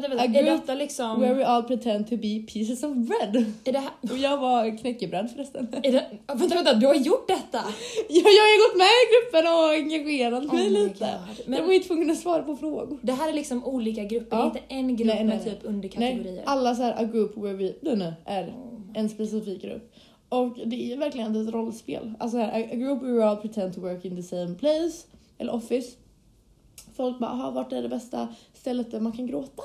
Vänta, 0.00 0.08
vänta. 0.08 0.24
A 0.38 0.40
Är 0.40 0.44
detta 0.44 0.74
liksom... 0.74 1.20
Where 1.20 1.34
we 1.34 1.46
all 1.46 1.62
pretend 1.62 2.08
to 2.08 2.16
be 2.16 2.38
pieces 2.52 2.82
of 2.82 2.94
bread. 2.96 3.44
Är 3.64 3.72
det 3.72 3.78
här... 3.78 3.90
Och 4.10 4.18
jag 4.18 4.38
var 4.38 4.78
knäckebröd 4.78 5.30
förresten. 5.30 5.68
Är 5.82 5.92
det... 5.92 6.06
Vänta, 6.26 6.54
vänta, 6.54 6.74
du 6.74 6.86
har 6.86 6.94
gjort 6.94 7.28
detta? 7.28 7.64
Ja, 8.08 8.22
jag 8.38 8.42
har 8.46 8.68
gått 8.68 8.78
med 8.78 8.86
i 8.86 9.06
gruppen 9.14 9.52
och 9.52 9.70
engagerat 9.70 10.52
mig 10.52 10.66
Oh 10.66 10.70
my 10.72 10.78
lite. 10.84 10.98
God. 10.98 11.54
Jag 11.54 11.60
var 11.60 11.66
Men 11.66 11.74
ju 11.74 11.80
tvungen 11.80 12.10
att 12.10 12.18
svara 12.18 12.42
på 12.42 12.56
frågor. 12.56 12.98
det 13.02 13.12
här 13.12 13.28
är 13.28 13.32
liksom 13.32 13.64
olika 13.64 14.04
grupper, 14.04 14.36
Ja. 14.36 14.50
det 14.54 14.74
är 14.74 14.78
inte 14.78 14.92
en 14.92 14.96
grupp 14.96 15.06
Nej, 15.06 15.24
nej, 15.24 15.36
med 15.36 15.44
typ 15.44 15.58
underkategorier. 15.62 16.32
Nej, 16.32 16.42
alla 16.46 16.74
så 16.74 16.82
här 16.82 17.02
a 17.02 17.04
group 17.04 17.36
where 17.36 17.54
we, 17.54 17.72
nu, 17.82 18.12
är 18.24 18.42
Oh 18.48 18.72
en 18.94 19.08
specifik 19.08 19.62
grupp. 19.62 19.92
Och 20.28 20.58
det 20.66 20.92
är 20.92 20.96
verkligen 20.96 21.36
ett 21.48 21.54
rollspel. 21.54 22.12
Alltså 22.18 22.38
här, 22.38 22.62
a 22.72 22.74
group 22.74 23.02
where 23.02 23.12
we 23.12 23.24
all 23.24 23.36
pretend 23.36 23.74
to 23.74 23.80
work 23.80 24.04
in 24.04 24.16
the 24.16 24.22
same 24.22 24.54
place, 24.54 25.06
eller 25.38 25.54
office. 25.54 25.96
Folk 26.96 27.18
bara, 27.18 27.30
"Aha, 27.30 27.50
vart 27.50 27.72
är 27.72 27.82
det 27.82 27.88
bästa 27.88 28.28
stället 28.54 28.90
där 28.90 29.00
man 29.00 29.12
kan 29.12 29.26
gråta? 29.26 29.62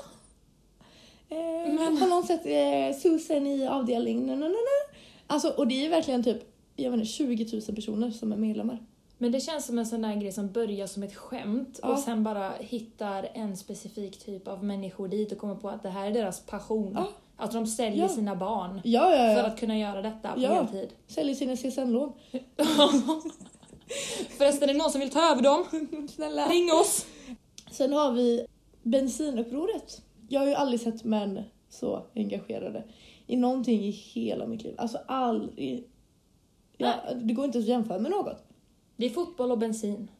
Eh, 1.32 1.74
Men- 1.74 1.96
Har 1.96 2.08
någon 2.08 2.22
sett 2.26 2.46
eh, 2.46 3.00
Susan 3.00 3.46
i 3.46 3.66
avdelning? 3.66 4.26
Na, 4.26 4.34
na, 4.34 4.40
na, 4.40 4.48
na. 4.48 4.96
Alltså, 5.26 5.48
och 5.48 5.66
det 5.66 5.86
är 5.86 5.90
verkligen 5.90 6.24
typ, 6.24 6.38
jag 6.76 6.90
vet 6.90 6.98
inte, 7.00 7.12
20 7.12 7.48
000 7.52 7.62
personer 7.76 8.10
som 8.10 8.32
är 8.32 8.36
medlemmar. 8.36 8.78
Men 9.18 9.32
det 9.32 9.40
känns 9.40 9.66
som 9.66 9.78
en 9.78 9.86
sån 9.86 10.02
där 10.02 10.14
grej 10.16 10.32
som 10.32 10.52
börjar 10.52 10.86
som 10.86 11.02
ett 11.02 11.14
skämt 11.14 11.78
Ja. 11.82 11.88
och 11.88 11.98
sen 11.98 12.24
bara 12.24 12.52
hittar 12.58 13.28
en 13.34 13.56
specifik 13.56 14.18
typ 14.24 14.48
av 14.48 14.64
människor 14.64 15.08
dit 15.08 15.32
och 15.32 15.38
kommer 15.38 15.54
på 15.54 15.68
att 15.68 15.82
det 15.82 15.88
här 15.88 16.06
är 16.06 16.10
deras 16.10 16.40
passion. 16.40 16.92
Ja. 16.94 17.08
Att 17.36 17.52
de 17.52 17.66
säljer 17.66 18.02
Ja. 18.02 18.08
sina 18.08 18.36
barn 18.36 18.80
för 19.36 19.44
att 19.44 19.58
kunna 19.60 19.78
göra 19.78 20.02
detta 20.02 20.32
på 20.34 20.40
Ja. 20.40 20.54
heltid. 20.54 20.88
Säljer 21.08 21.34
sina 21.34 21.56
CSN-lån. 21.56 22.12
Förresten, 24.38 24.68
är 24.68 24.72
det 24.72 24.78
någon 24.78 24.90
som 24.90 25.00
vill 25.00 25.10
ta 25.10 25.30
över 25.32 25.42
dem? 25.42 25.64
Snälla. 26.14 26.46
Ring 26.48 26.72
oss! 26.72 27.06
Sen 27.70 27.92
har 27.92 28.12
vi 28.12 28.46
bensinupproret. 28.82 30.02
Jag 30.32 30.40
har 30.40 30.46
ju 30.48 30.54
aldrig 30.54 30.80
sett 30.80 31.04
män 31.04 31.42
så 31.68 32.02
engagerade 32.14 32.84
i 33.26 33.36
någonting 33.36 33.80
i 33.84 33.90
hela 33.90 34.46
mitt 34.46 34.62
liv. 34.64 34.74
Alltså 34.78 34.98
aldrig. 35.06 35.88
Ja, 36.76 36.94
det 37.22 37.34
går 37.34 37.44
inte 37.44 37.58
att 37.58 37.64
jämföra 37.64 37.98
med 37.98 38.10
något. 38.10 38.44
Det 38.96 39.06
är 39.06 39.10
fotboll 39.10 39.50
och 39.50 39.58
bensin. 39.58 40.10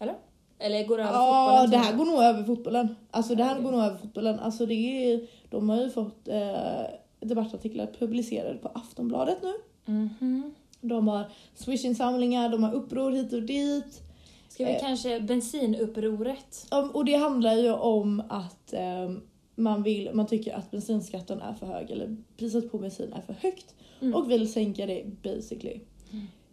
Eller? 0.00 0.14
Eller 0.58 0.86
går 0.86 0.96
det 0.98 1.02
över 1.02 1.12
Ja, 1.12 1.46
fotbollen? 1.46 1.70
det 1.70 1.76
tror 1.76 1.84
här 1.84 1.96
går 1.98 2.04
nog 2.04 2.22
över 2.22 2.44
fotbollen. 2.44 2.94
Alltså 3.10 3.34
det 3.34 3.44
här 3.44 3.52
Okej. 3.52 3.64
går 3.64 3.72
nog 3.72 3.80
över 3.80 3.98
fotbollen. 3.98 4.38
Alltså 4.40 4.66
det 4.66 4.74
är, 4.74 5.26
de 5.50 5.68
har 5.68 5.76
ju 5.82 5.90
fått 5.90 6.28
eh, 6.28 6.82
debattartiklar 7.20 7.86
publicerade 7.98 8.58
på 8.58 8.68
Aftonbladet 8.68 9.38
nu. 9.42 9.52
Mhm. 9.92 10.54
De 10.80 11.08
har 11.08 11.24
swish-insamlingar, 11.54 12.48
de 12.48 12.62
har 12.62 12.74
uppror 12.74 13.10
hit 13.10 13.32
och 13.32 13.42
dit. 13.42 14.02
Ska 14.48 14.64
vi 14.64 14.70
Eh. 14.70 14.80
kanske 14.80 15.20
bensinupproret? 15.20 16.66
Och 16.92 17.04
det 17.04 17.14
handlar 17.14 17.54
ju 17.54 17.72
om 17.72 18.22
att 18.28 18.72
ehm, 18.72 19.20
man, 19.54 19.82
vill, 19.82 20.10
man 20.14 20.26
tycker 20.26 20.54
att 20.54 20.70
bensinskatten 20.70 21.40
är 21.40 21.54
för 21.54 21.66
hög, 21.66 21.90
eller 21.90 22.16
priset 22.36 22.72
på 22.72 22.78
bensin 22.78 23.12
är 23.12 23.20
för 23.20 23.32
högt 23.32 23.74
Mm. 24.00 24.14
och 24.14 24.30
vill 24.30 24.52
sänka 24.52 24.86
det 24.86 25.04
basically. 25.22 25.80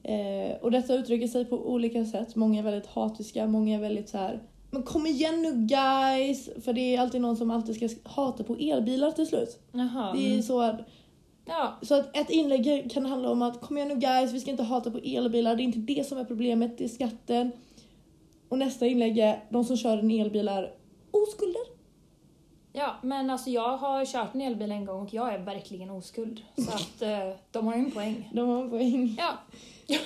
Eh, 0.03 0.57
och 0.61 0.71
detta 0.71 0.93
uttrycker 0.93 1.27
sig 1.27 1.45
på 1.45 1.69
olika 1.71 2.05
sätt. 2.05 2.35
Många 2.35 2.59
är 2.59 2.63
väldigt 2.63 2.89
hatiska, 2.89 3.47
många 3.47 3.75
är 3.75 3.79
väldigt 3.79 4.09
så 4.09 4.17
här. 4.17 4.39
Men 4.71 4.83
kom 4.83 5.05
igen 5.05 5.41
nu 5.41 5.51
guys! 5.51 6.49
För 6.65 6.73
det 6.73 6.95
är 6.95 7.01
alltid 7.01 7.21
någon 7.21 7.37
som 7.37 7.51
alltid 7.51 7.75
ska 7.75 8.09
hata 8.09 8.43
på 8.43 8.55
elbilar 8.55 9.11
till 9.11 9.27
slut. 9.27 9.59
Jaha. 9.71 10.13
Det 10.13 10.25
är 10.27 10.31
mm. 10.31 10.43
så 10.43 10.61
att, 10.61 10.81
Ja, 11.47 11.73
så 11.81 11.95
att 11.95 12.17
ett 12.17 12.29
inlägg 12.29 12.91
kan 12.91 13.05
handla 13.05 13.29
om 13.29 13.41
att 13.41 13.61
kom 13.61 13.77
igen 13.77 13.89
nu 13.89 13.95
guys, 13.95 14.33
vi 14.33 14.39
ska 14.39 14.51
inte 14.51 14.63
hata 14.63 14.91
på 14.91 14.97
elbilar, 14.97 15.55
det 15.55 15.61
är 15.61 15.65
inte 15.65 15.93
det 15.93 16.07
som 16.07 16.17
är 16.17 16.23
problemet, 16.23 16.77
det 16.77 16.83
är 16.83 16.87
skatten. 16.87 17.51
Och 18.49 18.57
nästa 18.57 18.85
inlägg 18.87 19.17
är 19.17 19.43
de 19.49 19.63
som 19.63 19.77
kör 19.77 19.97
en 19.97 20.11
elbil 20.11 20.47
är 20.47 20.73
oskulder. 21.11 21.61
ja, 22.73 22.95
men 23.03 23.29
alltså 23.29 23.49
jag 23.49 23.77
har 23.77 24.05
kört 24.05 24.35
en 24.35 24.41
elbil 24.41 24.71
en 24.71 24.85
gång 24.85 25.01
och 25.01 25.13
jag 25.13 25.33
är 25.33 25.39
verkligen 25.39 25.89
oskuld. 25.89 26.41
Så 26.55 26.71
att 26.71 27.01
eh, 27.01 27.35
de 27.51 27.67
har 27.67 27.73
en 27.73 27.91
poäng. 27.91 28.29
De 28.33 28.49
har 28.49 28.61
en 28.63 28.69
poäng. 28.69 29.15
Ja. 29.17 29.33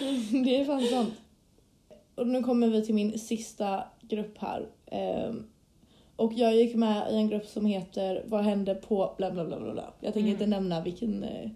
Det 0.43 0.55
är 0.61 0.65
fan 0.65 0.81
sant. 0.87 1.13
Och 2.15 2.27
nu 2.27 2.43
kommer 2.43 2.67
vi 2.67 2.85
till 2.85 2.95
min 2.95 3.19
sista 3.19 3.83
grupp 4.01 4.37
här. 4.37 4.67
Ehm, 4.85 5.45
och 6.15 6.33
jag 6.33 6.55
gick 6.55 6.75
med 6.75 7.11
i 7.11 7.15
en 7.15 7.27
grupp 7.29 7.45
som 7.45 7.65
heter 7.65 8.23
Vad 8.27 8.43
hände 8.43 8.75
på 8.75 9.13
bla 9.17 9.31
bla 9.31 9.45
bla 9.45 9.59
bla 9.59 9.73
bla. 9.73 9.93
Jag 9.99 10.13
tänker 10.13 10.19
Mm. 10.29 10.31
inte 10.31 10.45
nämna 10.45 10.81
vilken, 10.81 11.23
eh, 11.23 11.49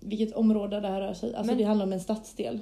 vilket 0.00 0.32
område 0.36 0.80
det 0.80 0.88
här 0.88 1.00
rör 1.00 1.14
sig 1.14 1.34
Alltså 1.34 1.46
Men- 1.52 1.58
det 1.58 1.64
handlar 1.64 1.86
om 1.86 1.92
en 1.92 2.00
stadsdel. 2.00 2.60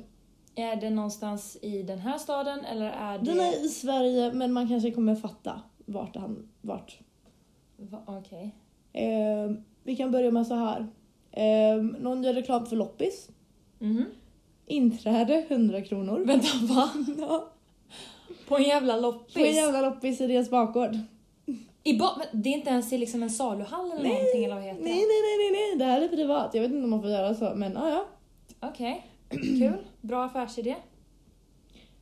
Är 0.56 0.76
det 0.76 0.90
någonstans 0.90 1.58
i 1.62 1.82
den 1.82 1.98
här 1.98 2.18
staden 2.18 2.64
eller 2.64 2.86
är 2.90 3.18
det... 3.18 3.24
Den 3.24 3.40
är 3.40 3.64
i 3.64 3.68
Sverige 3.68 4.32
men 4.32 4.52
man 4.52 4.68
kanske 4.68 4.90
kommer 4.90 5.14
fatta 5.14 5.60
vart 5.86 6.16
han, 6.16 6.48
vart. 6.60 6.98
Va- 7.76 8.02
Okej. 8.06 8.54
Ehm, 8.92 9.64
vi 9.84 9.96
kan 9.96 10.10
börja 10.10 10.30
med 10.30 10.46
så 10.46 10.54
här. 10.54 10.86
Ehm, 11.32 11.86
någon 12.00 12.22
gör 12.22 12.32
reklam 12.34 12.66
för 12.66 12.76
loppis. 12.76 13.28
Mhm. 13.78 14.04
Inträde 14.66 15.44
100 15.48 15.80
kronor. 15.82 16.24
Vänta, 16.26 16.46
va? 16.74 16.88
Ja, 17.18 17.48
På 18.48 18.56
en 18.56 18.62
jävla 18.62 18.96
loppis? 18.96 19.34
på 19.34 19.40
en 19.40 19.54
jävla 19.54 19.80
loppis 19.80 20.20
i 20.20 20.26
deras 20.26 20.50
bakgård. 20.50 20.96
I 21.82 21.98
ba- 21.98 22.16
men 22.18 22.42
det 22.42 22.48
är 22.48 22.54
inte 22.54 22.70
ens 22.70 22.92
i 22.92 22.98
liksom 22.98 23.22
en 23.22 23.30
saluhall 23.30 23.92
eller 23.92 24.02
Nej, 24.02 24.12
någonting 24.12 24.44
eller 24.44 24.54
vad 24.54 24.64
heter 24.64 24.82
Nej, 24.82 24.92
nej, 24.94 25.02
nej, 25.06 25.38
nej, 25.38 25.50
nej, 25.52 25.78
det 25.78 25.84
här 25.84 26.00
är 26.00 26.08
privat. 26.08 26.54
Jag 26.54 26.62
vet 26.62 26.70
inte 26.72 26.84
om 26.84 26.90
man 26.90 27.02
får 27.02 27.10
göra 27.10 27.34
så, 27.34 27.52
men 27.56 27.72
ja, 27.72 27.88
ja. 27.90 28.04
Okej, 28.68 29.06
kul. 29.42 29.76
Bra 30.00 30.24
affärsidé. 30.24 30.76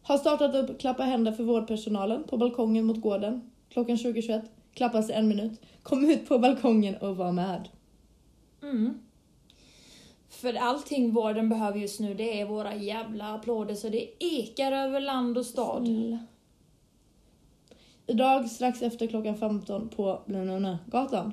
Har 0.03 0.19
startat 0.19 0.55
upp 0.55 0.81
Klappa 0.81 1.03
händer 1.03 1.33
för 1.33 1.45
vårdpersonalen 1.45 2.25
på 2.25 2.37
balkongen 2.37 2.85
mot 2.85 3.01
gården. 3.01 3.51
Klockan 3.69 3.97
20.21. 3.97 4.43
Klappas 4.75 5.11
i 5.11 5.13
en 5.13 5.29
minut. 5.29 5.61
Kom 5.83 6.11
ut 6.11 6.29
på 6.29 6.39
balkongen 6.39 6.97
och 6.97 7.17
var 7.17 7.33
med. 7.33 7.69
Mm. 8.63 8.99
För 10.29 10.55
allting 10.55 11.13
vården 11.13 11.49
behöver 11.49 11.79
just 11.79 12.01
nu 12.01 12.15
det 12.15 12.41
är 12.41 12.47
våra 12.47 12.75
jävla 12.75 13.35
applåder 13.35 13.75
så 13.75 13.89
det 13.89 14.25
ekar 14.25 14.73
över 14.73 15.01
land 15.01 15.39
och 15.39 15.47
stad. 15.47 15.87
Snälla. 15.87 16.19
Idag 18.07 18.51
strax 18.51 18.83
efter 18.83 19.07
klockan 19.07 19.37
15 19.37 19.89
på 19.89 20.23
Blanana 20.27 20.79
gatan 20.87 21.33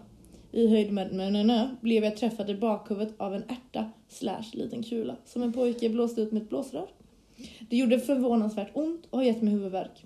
i 0.51 0.67
höjd 0.67 0.91
med 0.91 1.09
Blanana 1.09 1.77
blev 1.81 2.03
jag 2.03 2.17
träffad 2.17 2.49
i 2.49 2.55
bakhuvudet 2.55 3.13
av 3.17 3.35
en 3.35 3.43
ärta 3.43 3.91
slash 4.07 4.45
liten 4.53 4.83
kula 4.83 5.15
som 5.25 5.43
en 5.43 5.53
pojke 5.53 5.89
blåste 5.89 6.21
ut 6.21 6.31
med 6.31 6.41
ett 6.41 6.49
blåsrör. 6.49 6.87
Det 7.69 7.77
gjorde 7.77 7.99
förvånansvärt 7.99 8.69
ont 8.73 9.05
och 9.09 9.17
har 9.17 9.25
gett 9.25 9.41
mig 9.41 9.53
huvudvärk. 9.53 10.05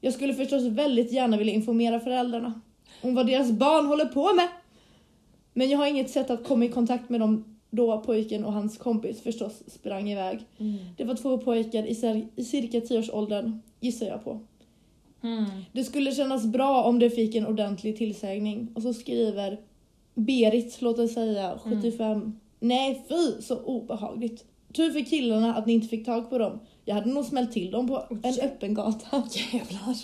Jag 0.00 0.14
skulle 0.14 0.34
förstås 0.34 0.64
väldigt 0.64 1.12
gärna 1.12 1.36
vilja 1.36 1.54
informera 1.54 2.00
föräldrarna 2.00 2.60
om 3.02 3.14
vad 3.14 3.26
deras 3.26 3.50
barn 3.50 3.86
håller 3.86 4.04
på 4.04 4.34
med. 4.34 4.48
Men 5.52 5.70
jag 5.70 5.78
har 5.78 5.86
inget 5.86 6.10
sätt 6.10 6.30
att 6.30 6.44
komma 6.44 6.64
i 6.64 6.68
kontakt 6.68 7.08
med 7.08 7.20
dem 7.20 7.58
då 7.70 8.00
pojken 8.00 8.44
och 8.44 8.52
hans 8.52 8.78
kompis 8.78 9.20
förstås 9.20 9.62
sprang 9.66 10.10
iväg. 10.10 10.38
Mm. 10.58 10.76
Det 10.96 11.04
var 11.04 11.14
två 11.14 11.38
pojkar 11.38 11.86
i, 11.86 11.92
cir- 11.92 12.28
i 12.36 12.44
cirka 12.44 12.78
10-årsåldern, 12.78 13.62
gissar 13.80 14.06
jag 14.06 14.24
på. 14.24 14.40
Mm. 15.26 15.44
Det 15.72 15.84
skulle 15.84 16.12
kännas 16.12 16.46
bra 16.46 16.82
om 16.84 16.98
de 16.98 17.10
fick 17.10 17.34
en 17.34 17.46
ordentlig 17.46 17.96
tillsägning. 17.96 18.68
Och 18.74 18.82
så 18.82 18.94
skriver 18.94 19.58
Berit, 20.14 20.82
låt 20.82 20.98
oss 20.98 21.14
säga 21.14 21.58
75. 21.64 22.40
Nej 22.60 23.04
fy, 23.08 23.42
så 23.42 23.56
obehagligt. 23.58 24.44
Tur 24.74 24.90
för 24.90 25.00
killarna 25.00 25.54
att 25.54 25.66
ni 25.66 25.72
inte 25.72 25.88
fick 25.88 26.04
tag 26.06 26.30
på 26.30 26.38
dem. 26.38 26.60
Jag 26.84 26.94
hade 26.94 27.10
nog 27.12 27.24
smält 27.24 27.52
till 27.52 27.70
dem 27.70 27.88
på 27.88 27.96
en 28.10 28.20
Oj. 28.24 28.40
öppen 28.42 28.74
gata. 28.74 29.16
Jävlar. 29.52 29.96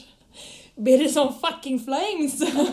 Det 0.75 1.09
som 1.12 1.33
fucking 1.33 1.81
flames? 1.81 2.43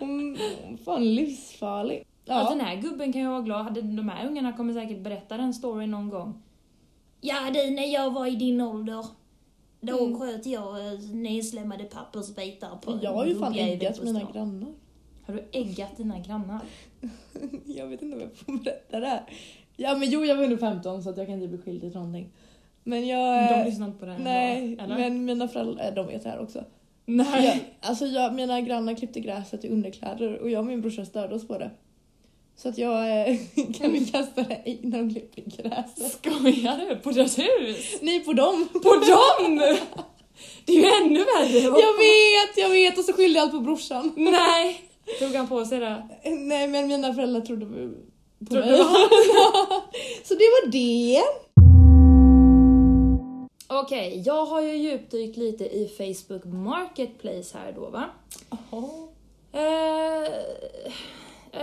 Mm, 0.00 0.36
fan 0.84 1.14
livsfarlig. 1.14 2.04
Ja. 2.24 2.42
Ja. 2.42 2.50
den 2.50 2.60
här 2.60 2.76
gubben 2.76 3.12
kan 3.12 3.22
ju 3.22 3.28
vara 3.28 3.40
glad. 3.40 3.64
Hade- 3.64 3.82
De 3.82 4.08
här 4.08 4.26
ungarna 4.26 4.52
kommer 4.52 4.72
säkert 4.74 4.98
berätta 5.00 5.36
den 5.36 5.54
storyn 5.54 5.90
någon 5.90 6.08
gång. 6.08 6.42
Ja 7.20 7.36
du, 7.54 7.70
när 7.70 7.92
jag 7.92 8.10
var 8.10 8.26
i 8.26 8.30
din 8.36 8.60
ålder. 8.60 9.06
Då 9.80 10.04
Mm. 10.04 10.20
sköt 10.20 10.46
jag 10.46 10.86
eh, 10.86 11.00
nedslämmade 11.12 11.84
pappersbitar 11.84 12.76
på 12.82 12.98
Jag 13.02 13.12
har 13.12 13.26
ju 13.26 13.38
fan 13.38 13.54
äggat 13.54 14.02
mina 14.02 14.20
grannar. 14.32 14.68
Har 15.26 15.34
du 15.34 15.42
äggat 15.52 15.96
dina 15.96 16.18
grannar? 16.18 16.60
Jag 17.64 17.86
vet 17.86 18.02
inte 18.02 18.16
om 18.16 18.20
jag 18.22 18.36
får 18.36 18.52
berätta 18.64 19.00
det 19.00 19.06
här. 19.06 19.22
Ja 19.76 19.96
men 19.96 20.10
jo, 20.10 20.24
jag 20.24 20.36
var 20.36 20.44
under 20.44 20.56
15 20.56 21.02
så 21.02 21.10
att 21.10 21.16
jag 21.16 21.26
kan 21.26 21.34
inte 21.34 21.48
bli 21.48 21.58
skyldig 21.58 21.92
till 21.92 22.00
någonting. 22.00 22.32
Men 22.84 23.06
jag... 23.06 23.50
De 23.58 23.64
lyssnar 23.64 23.86
inte 23.86 23.98
på 23.98 24.06
det 24.06 24.12
här 24.12 24.18
Nej, 24.18 24.76
eller? 24.80 24.96
men 24.98 25.24
mina 25.24 25.48
föräldrar, 25.48 25.88
äh, 25.88 25.94
de 25.94 26.06
vet 26.06 26.22
det 26.22 26.28
här 26.30 26.38
också. 26.40 26.64
Nej. 27.06 27.46
Jag, 27.46 27.58
alltså 27.90 28.06
jag, 28.06 28.34
mina 28.34 28.60
grannar 28.60 28.94
klippte 28.94 29.20
gräset 29.20 29.64
i 29.64 29.68
underkläder 29.68 30.38
och 30.38 30.50
jag 30.50 30.60
och 30.60 30.66
min 30.66 30.80
brorsa 30.80 31.04
störde 31.04 31.34
oss 31.34 31.48
på 31.48 31.58
det. 31.58 31.70
Så 32.56 32.68
att 32.68 32.78
jag 32.78 33.28
eh, 33.28 33.36
kan 33.78 33.92
vi 33.92 34.06
kasta 34.06 34.42
det 34.42 34.78
när 34.82 34.98
de 34.98 35.10
klipper 35.10 35.42
gräset. 35.42 36.12
Skojar 36.12 36.88
du? 36.88 36.96
På 36.96 37.10
deras 37.10 37.38
hus? 37.38 37.98
Nej, 38.00 38.20
på 38.20 38.32
dem! 38.32 38.68
På 38.72 38.94
dem? 38.94 39.76
Det 40.64 40.72
är 40.72 40.76
ju 40.76 41.06
ännu 41.06 41.18
värre. 41.18 41.58
Jag 41.58 41.98
vet, 41.98 42.56
jag 42.56 42.68
vet! 42.68 42.98
Och 42.98 43.04
så 43.04 43.12
skyllde 43.12 43.38
jag 43.38 43.42
allt 43.42 43.52
på 43.52 43.60
brorsan. 43.60 44.12
Nej. 44.16 44.80
Tog 45.18 45.34
han 45.34 45.48
på 45.48 45.64
sig 45.64 45.80
det? 45.80 46.08
Nej, 46.24 46.68
men 46.68 46.88
mina 46.88 47.14
föräldrar 47.14 47.40
trodde 47.40 47.66
på 47.66 47.72
Trodde 48.50 48.66
mig. 48.66 48.78
så 50.24 50.34
det 50.34 50.44
var 50.44 50.70
det. 50.70 51.22
Okej, 53.68 54.22
jag 54.26 54.46
har 54.46 54.60
ju 54.60 54.76
djupdykt 54.76 55.36
lite 55.36 55.64
i 55.64 55.88
Facebook 55.88 56.44
Marketplace 56.44 57.58
här 57.58 57.72
då 57.72 57.90
va. 57.90 58.04
Eh, 59.52 60.32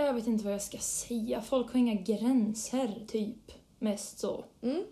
jag 0.02 0.14
vet 0.14 0.26
inte 0.26 0.44
vad 0.44 0.52
jag 0.54 0.62
ska 0.62 0.78
säga. 0.78 1.40
Folk 1.42 1.72
har 1.72 1.78
inga 1.80 1.94
gränser, 1.94 2.90
typ. 3.08 3.52
Mest 3.78 4.18
så. 4.18 4.44
Mm. 4.62 4.82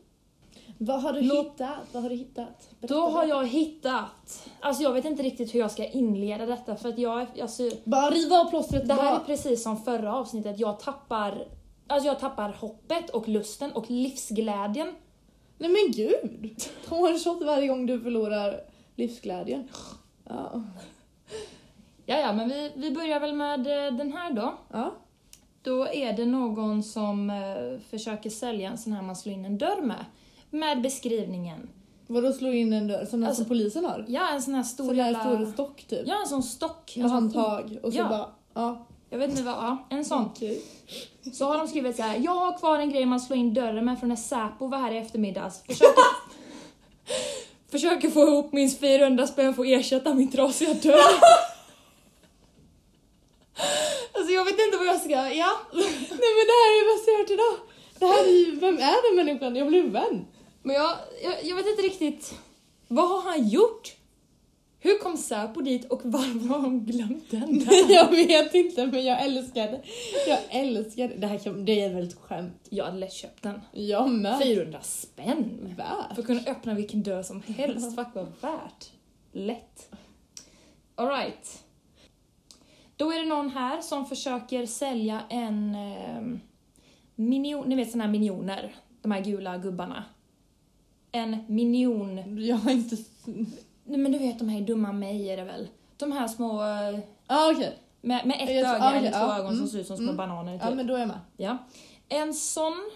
Vad 0.78 1.02
har 1.02 1.12
du 1.12 1.22
Låt- 1.22 1.46
hittat? 1.46 1.76
Vad 1.92 2.02
har 2.02 2.10
du 2.10 2.16
hittat? 2.16 2.70
Berätta, 2.80 2.94
Då 2.94 3.00
har 3.08 3.24
jag 3.24 3.46
hittat... 3.46 4.48
Alltså 4.60 4.82
jag 4.82 4.92
vet 4.92 5.04
inte 5.04 5.22
riktigt 5.22 5.54
hur 5.54 5.60
jag 5.60 5.70
ska 5.70 5.86
inleda 5.86 6.46
detta 6.46 6.76
för 6.76 6.88
att 6.88 6.98
jag... 6.98 7.40
Alltså, 7.40 7.70
Bara 7.84 8.10
riva 8.10 8.36
av 8.40 8.50
plåstret. 8.50 8.88
det 8.88 8.94
här 8.94 9.06
är 9.06 9.10
bara. 9.16 9.24
precis 9.26 9.62
som 9.62 9.82
förra 9.82 10.14
avsnittet. 10.16 10.58
Jag 10.60 10.80
tappar... 10.80 11.48
Alltså 11.86 12.06
jag 12.08 12.18
tappar 12.20 12.52
hoppet 12.52 13.10
och 13.10 13.28
lusten 13.28 13.72
och 13.72 13.90
livsglädjen. 13.90 14.94
Nej 15.58 15.70
men 15.70 15.92
gud! 15.92 16.56
Ta 16.88 17.08
en 17.08 17.18
shot 17.18 17.42
varje 17.42 17.68
gång 17.68 17.86
du 17.86 18.00
förlorar 18.00 18.60
livsglädjen. 18.96 19.68
Ja. 20.28 20.62
Ja, 22.06 22.18
ja, 22.18 22.32
men 22.32 22.48
vi, 22.48 22.72
vi 22.76 22.90
börjar 22.90 23.20
väl 23.20 23.32
med 23.34 23.66
eh, 23.86 23.92
den 23.94 24.12
här 24.12 24.32
då. 24.32 24.54
ja. 24.72 24.94
Då 25.64 25.88
är 25.88 26.12
det 26.12 26.26
någon 26.26 26.82
som 26.82 27.30
eh, 27.30 27.80
försöker 27.90 28.30
sälja 28.30 28.70
en 28.70 28.78
sån 28.78 28.92
här 28.92 29.02
man 29.02 29.16
slår 29.16 29.34
in 29.34 29.44
en 29.44 29.58
dörr 29.58 29.80
med. 29.82 30.04
Med 30.50 30.82
beskrivningen. 30.82 31.68
Vadå 32.06 32.32
slå 32.32 32.52
in 32.52 32.72
en 32.72 32.88
dörr? 32.88 33.06
Den 33.10 33.24
Alltså, 33.24 33.42
som 33.42 33.48
polisen 33.48 33.84
har? 33.84 34.04
Ja, 34.08 34.30
en 34.30 34.42
sån 34.42 34.54
här 34.54 34.62
stor 34.62 34.84
Sån 34.86 34.96
jävla... 34.96 35.20
stor 35.20 35.52
stock 35.52 35.84
typ? 35.88 36.02
Ja, 36.06 36.20
en 36.22 36.28
sån 36.28 36.42
stock. 36.42 36.92
Med 36.96 37.04
sån- 37.04 37.10
handtag 37.10 37.78
och 37.82 37.92
så 37.92 37.98
Ja. 37.98 38.08
bara... 38.08 38.28
Ja. 38.54 38.86
Jag 39.10 39.18
vet 39.18 39.30
inte 39.30 39.42
vad, 39.42 39.54
ja, 39.54 39.86
en 39.90 40.04
sån. 40.04 40.24
Okej. 40.26 40.62
Så 41.32 41.44
har 41.44 41.58
de 41.58 41.68
skrivit 41.68 41.96
så 41.96 42.02
här. 42.02 42.16
jag 42.18 42.34
har 42.34 42.58
kvar 42.58 42.78
en 42.78 42.90
grej 42.90 43.06
man 43.06 43.20
slår 43.20 43.38
in 43.38 43.54
dörren 43.54 43.84
med 43.84 43.98
från 43.98 44.08
när 44.08 44.16
Säpo 44.16 44.66
var 44.66 44.78
här 44.78 44.92
i 44.92 44.98
eftermiddags. 44.98 45.62
Försöker, 45.66 46.02
försöker 47.70 48.10
få 48.10 48.20
ihop 48.22 48.52
minst 48.52 48.80
400 48.80 49.26
spänn 49.26 49.54
för 49.54 49.62
att 49.62 49.68
ersätta 49.68 50.14
min 50.14 50.30
trasiga 50.30 50.74
dörr. 50.74 50.94
alltså 54.14 54.32
jag 54.32 54.44
vet 54.44 54.58
inte 54.66 54.76
vad 54.78 54.86
jag 54.86 55.00
ska, 55.00 55.10
ja. 55.10 55.50
Nej 55.72 56.30
men 56.36 56.44
det 56.48 56.56
här 56.60 56.68
är 56.72 56.76
ju 56.80 56.94
bästa 56.96 57.01
jag 57.12 57.18
hört 57.18 57.30
idag! 57.30 57.54
Det 57.98 58.06
här 58.06 58.24
är 58.24 58.46
ju, 58.46 58.56
vem 58.60 58.78
är 58.78 59.16
den 59.16 59.26
människan? 59.26 59.56
Jag 59.56 59.68
blev 59.68 59.84
vän. 59.84 60.26
Men 60.62 60.76
jag, 60.76 60.96
jag, 61.22 61.44
jag 61.44 61.56
vet 61.56 61.66
inte 61.66 61.82
riktigt, 61.82 62.34
vad 62.88 63.08
har 63.08 63.30
han 63.30 63.48
gjort? 63.48 63.96
Hur 64.84 64.98
kom 64.98 65.16
Säpo 65.16 65.60
dit 65.60 65.84
och 65.84 66.00
varför 66.04 66.48
har 66.48 66.62
de 66.62 66.84
glömt 66.84 67.30
den 67.30 67.58
där? 67.64 67.94
jag 67.94 68.10
vet 68.10 68.54
inte 68.54 68.86
men 68.86 69.04
jag 69.04 69.22
älskar 69.22 69.62
det. 69.62 69.82
Jag 70.28 70.38
älskar 70.50 71.08
det. 71.08 71.14
Det 71.14 71.26
här 71.26 71.38
kan, 71.38 71.64
det 71.64 71.80
är 71.80 71.94
väl 71.94 72.08
ett 72.08 72.18
skämt? 72.20 72.66
Jag 72.70 72.84
hade 72.84 72.98
lätt 72.98 73.12
köpt 73.12 73.42
den. 73.42 73.60
Jag 73.72 74.10
med. 74.10 74.42
400 74.42 74.78
spänn. 74.82 75.74
Värt. 75.76 76.14
För 76.14 76.22
att 76.22 76.26
kunna 76.26 76.40
öppna 76.40 76.74
vilken 76.74 77.02
dörr 77.02 77.22
som 77.22 77.42
helst. 77.42 77.96
Fuck 77.96 78.08
vad 78.14 78.32
värt. 78.40 78.90
Lätt. 79.32 79.88
Alright. 80.94 81.62
Då 82.96 83.12
är 83.12 83.18
det 83.18 83.24
någon 83.24 83.50
här 83.50 83.80
som 83.80 84.06
försöker 84.06 84.66
sälja 84.66 85.20
en 85.28 85.74
eh, 85.74 86.38
minion, 87.28 87.68
ni 87.68 87.74
vet 87.74 87.90
såna 87.90 88.04
här 88.04 88.10
minioner, 88.10 88.74
de 89.02 89.12
här 89.12 89.20
gula 89.24 89.58
gubbarna. 89.58 90.04
En 91.12 91.36
minion, 91.48 92.38
Jag 92.46 92.56
har 92.56 92.70
inte... 92.70 92.96
nej 93.84 93.98
men 93.98 94.12
du 94.12 94.18
vet 94.18 94.38
de 94.38 94.48
här 94.48 94.60
dumma 94.60 94.92
mig 94.92 95.30
är 95.30 95.36
det 95.36 95.44
väl? 95.44 95.68
De 95.96 96.12
här 96.12 96.28
små, 96.28 96.62
eh, 96.62 96.98
Ah, 97.26 97.50
okej. 97.52 97.78
med, 98.00 98.26
med 98.26 98.36
ett 98.40 98.50
Jag- 98.54 98.58
öga 98.74 98.84
ah, 98.84 98.88
okej, 98.88 98.98
eller 98.98 99.10
två 99.10 99.18
ja, 99.18 99.38
ögon 99.38 99.48
som 99.48 99.58
mm, 99.58 99.68
ser 99.68 99.78
ut 99.78 99.86
som 99.86 99.96
små 99.96 100.04
mm. 100.04 100.16
bananer 100.16 100.52
typ. 100.58 100.68
Ja 100.68 100.74
men 100.74 100.86
då 100.86 100.94
är 100.94 100.98
jag 100.98 101.08
med. 101.08 101.20
Ja. 101.36 101.58
En 102.08 102.34
sån, 102.34 102.90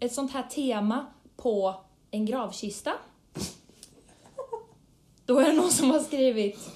ett 0.00 0.12
sånt 0.12 0.32
här 0.32 0.42
tema 0.42 1.06
på 1.36 1.74
en 2.10 2.26
gravkista. 2.26 2.92
Då 5.26 5.38
är 5.38 5.44
det 5.46 5.52
någon 5.52 5.70
som 5.70 5.90
har 5.90 6.00
skrivit 6.00 6.70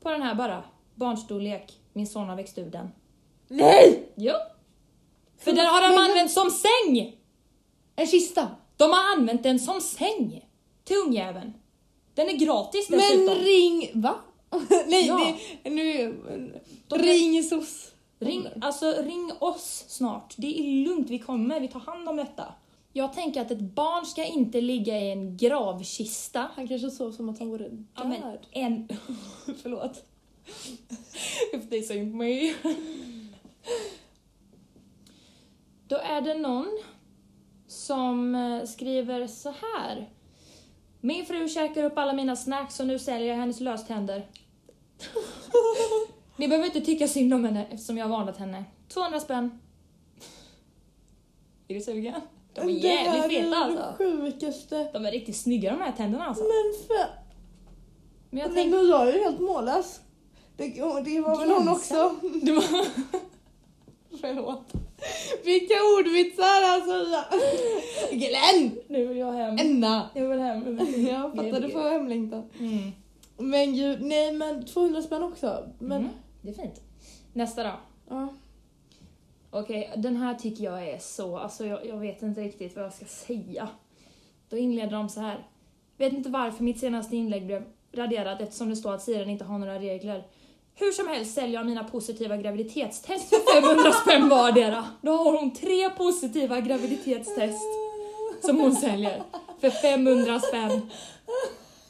på 0.00 0.10
den 0.10 0.22
här 0.22 0.34
bara, 0.34 0.62
barnstorlek, 0.94 1.80
min 1.92 2.06
son 2.06 2.28
har 2.28 2.36
växt 2.36 2.58
ur 2.58 2.70
den. 2.70 2.88
Nej! 3.48 4.08
Jo. 4.14 4.32
För 5.38 5.52
den 5.52 5.66
har 5.66 5.82
de 5.82 5.88
Men- 5.88 5.98
använt 6.10 6.30
som 6.30 6.50
säng! 6.50 7.16
En 7.96 8.06
kista! 8.06 8.48
De 8.76 8.84
har 8.90 9.12
använt 9.16 9.42
den 9.42 9.58
som 9.60 9.80
säng! 9.80 10.46
Till 10.84 10.96
ungjäveln. 10.96 11.52
Den 12.14 12.28
är 12.28 12.32
gratis 12.36 12.90
Men 12.90 12.98
dessutom. 12.98 13.34
ring... 13.34 13.90
Va? 13.94 14.14
Nej, 14.86 15.06
Ja. 15.06 15.34
det, 15.62 15.70
nu... 15.70 16.20
De- 16.88 16.98
ring 16.98 17.42
SOS. 17.42 17.92
Ring, 18.18 18.46
alltså 18.60 18.92
ring 19.02 19.32
oss 19.38 19.84
snart. 19.88 20.34
Det 20.36 20.58
är 20.58 20.84
lugnt, 20.84 21.10
vi 21.10 21.18
kommer, 21.18 21.60
vi 21.60 21.68
tar 21.68 21.80
hand 21.80 22.08
om 22.08 22.16
detta. 22.16 22.54
Jag 22.92 23.12
tänker 23.12 23.40
att 23.40 23.50
ett 23.50 23.60
barn 23.60 24.06
ska 24.06 24.24
inte 24.24 24.60
ligga 24.60 25.00
i 25.00 25.10
en 25.10 25.36
gravkista. 25.36 26.50
Han 26.54 26.68
kanske 26.68 26.90
sov 26.90 27.12
som 27.12 27.28
att 27.28 27.38
han 27.38 27.48
vore 27.48 27.68
död. 27.68 27.84
Ja, 27.94 28.04
men 28.04 28.38
en... 28.50 28.88
Förlåt. 29.62 30.04
If 31.52 31.70
they 31.70 31.82
say 31.82 32.02
me. 32.04 32.54
Då 35.88 35.96
är 35.96 36.20
det 36.20 36.34
någon 36.34 36.78
som 37.66 38.34
eh, 38.34 38.64
skriver 38.64 39.26
så 39.26 39.50
här. 39.50 40.10
Min 41.00 41.26
fru 41.26 41.48
käkar 41.48 41.84
upp 41.84 41.98
alla 41.98 42.12
mina 42.12 42.36
snacks 42.36 42.80
och 42.80 42.86
nu 42.86 42.98
säljer 42.98 43.28
jag 43.28 43.36
hennes 43.36 43.60
löständer. 43.60 44.26
Ni 46.36 46.48
behöver 46.48 46.66
inte 46.66 46.80
tycka 46.80 47.08
synd 47.08 47.34
om 47.34 47.44
henne 47.44 47.66
eftersom 47.70 47.98
jag 47.98 48.06
har 48.06 48.18
varnat 48.18 48.36
henne. 48.36 48.64
200 48.88 49.20
spänn. 49.20 49.60
Är 51.68 51.74
du 51.74 51.80
sugen? 51.80 52.20
De 52.54 52.60
är 52.60 52.72
jävligt 52.72 53.38
feta 53.38 53.56
alltså. 53.56 53.94
Det 53.98 54.04
sjukaste. 54.04 54.90
De 54.92 55.06
är 55.06 55.10
riktigt 55.10 55.36
snygga 55.36 55.72
de 55.72 55.80
här 55.80 55.92
tänderna 55.92 56.24
alltså. 56.26 56.44
Men 56.44 56.86
för... 56.86 57.06
Men 58.30 58.40
jag 58.40 58.48
Men 58.48 58.54
tänkte... 58.54 58.78
då 58.78 58.84
jag 58.84 59.08
är 59.08 59.12
ju 59.12 59.22
helt 59.22 59.40
mållös. 59.40 60.00
Det, 60.56 60.68
det 61.04 61.20
var 61.20 61.40
väl 61.40 61.50
hon 61.50 61.68
också. 61.68 62.14
Förlåt. 64.26 64.72
Vilka 65.44 65.74
ordvitsar 65.98 66.62
alltså. 66.62 67.24
Glenn! 68.10 68.78
Nu 68.88 69.06
vill 69.06 69.16
jag 69.16 69.32
hem. 69.32 69.58
Enna! 69.58 70.10
Jag 70.14 70.28
vill 70.28 70.38
hem. 70.38 70.78
Jag 71.08 71.30
fattar, 71.36 71.60
du 71.60 71.70
får 71.70 71.90
hemlängtan. 71.90 72.50
Mm. 72.58 72.92
Men 73.36 73.74
gud, 73.74 74.02
nej 74.02 74.32
men 74.32 74.66
200 74.66 75.02
spänn 75.02 75.22
också. 75.22 75.68
Men, 75.78 76.00
Mm. 76.00 76.12
Det 76.42 76.50
är 76.50 76.54
fint. 76.54 76.80
Nästa 77.32 77.64
då. 77.64 77.72
ja. 78.08 78.28
Okej, 79.50 79.92
den 79.96 80.16
här 80.16 80.34
tycker 80.34 80.64
jag 80.64 80.88
är 80.88 80.98
så, 80.98 81.38
alltså 81.38 81.66
jag, 81.66 81.86
jag 81.86 81.96
vet 81.98 82.22
inte 82.22 82.40
riktigt 82.40 82.76
vad 82.76 82.84
jag 82.84 82.92
ska 82.92 83.04
säga. 83.04 83.68
Då 84.48 84.56
inleder 84.56 84.90
de 84.92 85.08
så 85.08 85.20
här. 85.20 85.46
Vet 85.96 86.12
inte 86.12 86.30
varför 86.30 86.64
mitt 86.64 86.80
senaste 86.80 87.16
inlägg 87.16 87.46
blev 87.46 87.64
raderat 87.92 88.40
eftersom 88.40 88.70
det 88.70 88.76
står 88.76 88.94
att 88.94 89.02
sidan 89.02 89.30
inte 89.30 89.44
har 89.44 89.58
några 89.58 89.78
regler. 89.78 90.26
Hur 90.78 90.92
som 90.92 91.08
helst 91.08 91.34
säljer 91.34 91.54
jag 91.54 91.66
mina 91.66 91.84
positiva 91.84 92.36
graviditetstest 92.36 93.28
för 93.28 93.60
500 93.60 93.92
spänn 93.92 94.28
vardera. 94.28 94.84
Då 95.02 95.12
har 95.12 95.38
hon 95.38 95.54
tre 95.54 95.90
positiva 95.90 96.60
graviditetstest 96.60 97.62
som 98.40 98.60
hon 98.60 98.76
säljer 98.76 99.22
för 99.60 99.70
500 99.70 100.40
spänn. 100.40 100.90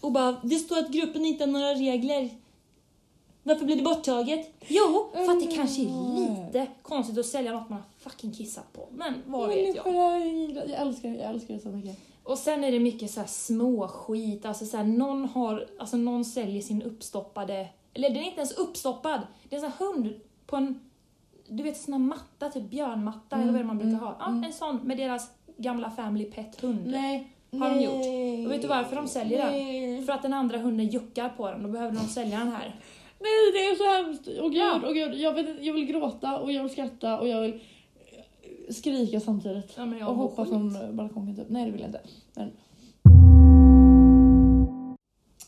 Och 0.01 0.12
bara, 0.12 0.37
det 0.42 0.57
står 0.57 0.79
att 0.79 0.88
gruppen 0.88 1.25
inte 1.25 1.44
har 1.44 1.53
några 1.53 1.75
regler. 1.75 2.31
Varför 3.42 3.64
blir 3.64 3.77
det 3.77 3.83
borttaget? 3.83 4.51
Jo, 4.66 5.09
för 5.12 5.31
att 5.31 5.40
det 5.40 5.57
kanske 5.57 5.83
är 5.83 6.46
lite 6.46 6.66
konstigt 6.83 7.18
att 7.18 7.27
sälja 7.27 7.53
något 7.53 7.68
man 7.68 7.79
har 7.79 8.11
fucking 8.11 8.33
kissat 8.33 8.72
på. 8.72 8.88
Men 8.90 9.22
vad 9.27 9.49
vet 9.49 9.77
jag? 9.77 9.94
Jag 9.94 10.22
älskar 10.81 11.09
jag 11.09 11.31
älskar 11.31 11.55
det 11.55 11.61
så 11.61 11.68
mycket. 11.68 11.99
Och 12.22 12.38
sen 12.38 12.64
är 12.64 12.72
det 12.72 12.81
mycket 12.81 13.11
så 13.11 13.20
här 13.20 13.27
små 13.27 13.88
skit, 13.88 14.46
alltså 14.46 14.66
så 14.66 14.77
här, 14.77 14.85
någon 14.85 15.25
har, 15.25 15.66
alltså 15.79 15.96
någon 15.96 16.25
säljer 16.25 16.62
sin 16.62 16.83
uppstoppade, 16.83 17.68
eller 17.96 18.09
den 18.09 18.18
är 18.18 18.26
inte 18.26 18.37
ens 18.37 18.59
uppstoppad, 18.59 19.20
det 19.48 19.56
är 19.56 19.64
en 19.64 19.72
sån 19.72 19.87
hund 19.87 20.20
på 20.46 20.56
en, 20.56 20.80
du 21.48 21.62
vet 21.62 21.76
sån 21.76 21.92
här 21.94 22.00
matta, 22.00 22.48
typ 22.48 22.70
björnmatta 22.70 23.37
eller 23.37 23.52
vad 23.52 23.61
det 23.61 23.64
man 23.64 23.78
brukar 23.78 23.98
ha. 23.98 24.16
Ja, 24.18 24.26
mm. 24.26 24.44
en 24.44 24.52
sån 24.52 24.76
med 24.76 24.96
deras 24.96 25.30
gamla 25.56 25.90
family 25.90 26.24
pet 26.24 26.61
hund. 26.61 26.87
Nej. 26.87 27.32
Har 27.50 27.70
de 27.70 27.80
gjort? 27.80 28.46
Och 28.46 28.52
vet 28.52 28.62
du 28.62 28.68
varför 28.68 28.96
de 28.96 29.09
säljer 29.09 29.38
den? 29.38 29.52
nej. 29.52 30.04
För 30.04 30.12
att 30.12 30.22
den 30.22 30.32
andra 30.32 30.59
hunden 30.59 30.87
juckar 30.87 31.28
på 31.28 31.50
den, 31.50 31.62
då 31.62 31.68
behöver 31.68 31.96
de 31.96 32.06
sälja 32.06 32.38
den 32.38 32.48
här. 32.48 32.80
Nej, 33.18 33.52
det 33.52 33.59
är 33.59 33.74
så 33.74 34.04
hemskt. 34.04 34.28
Åh 34.40 34.50
gud, 34.50 34.62
Ja. 34.62 34.80
åh 34.85 34.92
gud. 34.92 35.14
Jag, 35.14 35.32
vet, 35.32 35.48
inte, 35.48 35.64
jag 35.66 35.74
vill 35.74 35.85
gråta 35.85 36.38
och 36.38 36.52
jag 36.52 36.62
vill 36.62 36.72
skratta 36.72 37.18
och 37.20 37.28
jag 37.28 37.40
vill 37.40 37.54
eh, 37.54 38.74
skrika 38.74 39.20
samtidigt. 39.20 39.74
Ja, 39.76 40.09
och 40.09 40.16
hoppa 40.16 40.44
skit. 40.44 40.52
från 40.52 40.96
balkongen 40.96 41.37
typ. 41.37 41.48
Nej, 41.48 41.64
det 41.64 41.70
vill 41.70 41.80
jag 41.80 41.88
inte. 41.88 42.00
Men... 42.35 42.52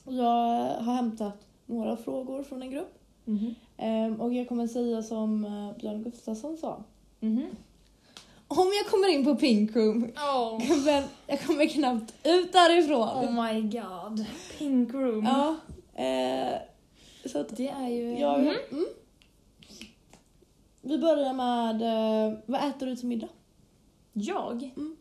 Jag 0.04 0.80
har 0.80 0.94
hämtat 0.94 1.47
några 1.68 1.96
frågor 1.96 2.42
från 2.42 2.62
en 2.62 2.70
grupp. 2.70 2.98
Mhm. 3.24 3.54
Ehm, 3.76 4.20
och 4.20 4.34
jag 4.34 4.48
kommer 4.48 4.66
säga 4.66 5.02
som 5.02 5.44
eh, 5.44 5.76
Björn 5.80 6.02
Gustafsson 6.02 6.56
sa. 6.56 6.82
Mhm. 7.20 7.46
Om 8.48 8.66
jag 8.82 8.90
kommer 8.90 9.08
in 9.08 9.24
på 9.24 9.36
Pink 9.36 9.76
Room, 9.76 10.04
Oh. 10.04 10.62
jag 11.26 11.40
kommer 11.42 11.66
knappt 11.66 12.14
ut 12.26 12.52
därifrån. 12.52 13.08
oh 13.08 13.44
my 13.44 13.60
god. 13.62 14.26
Pink 14.58 14.94
room. 14.94 15.24
Ja. 15.24 15.56
Eh, 16.04 16.58
så 17.26 17.40
att 17.40 17.56
Det 17.56 17.68
är 17.68 17.88
ju... 17.88 18.18
jag... 18.18 18.40
Mhm. 18.40 18.54
Mm. 18.70 18.86
Vi 20.82 20.98
börjar 20.98 21.32
med, 21.32 21.82
eh, 21.82 22.38
vad 22.46 22.68
äter 22.68 22.86
du 22.86 22.96
till 22.96 23.08
middag? 23.08 23.28
Jag? 24.12 24.62
Mm. 24.76 24.96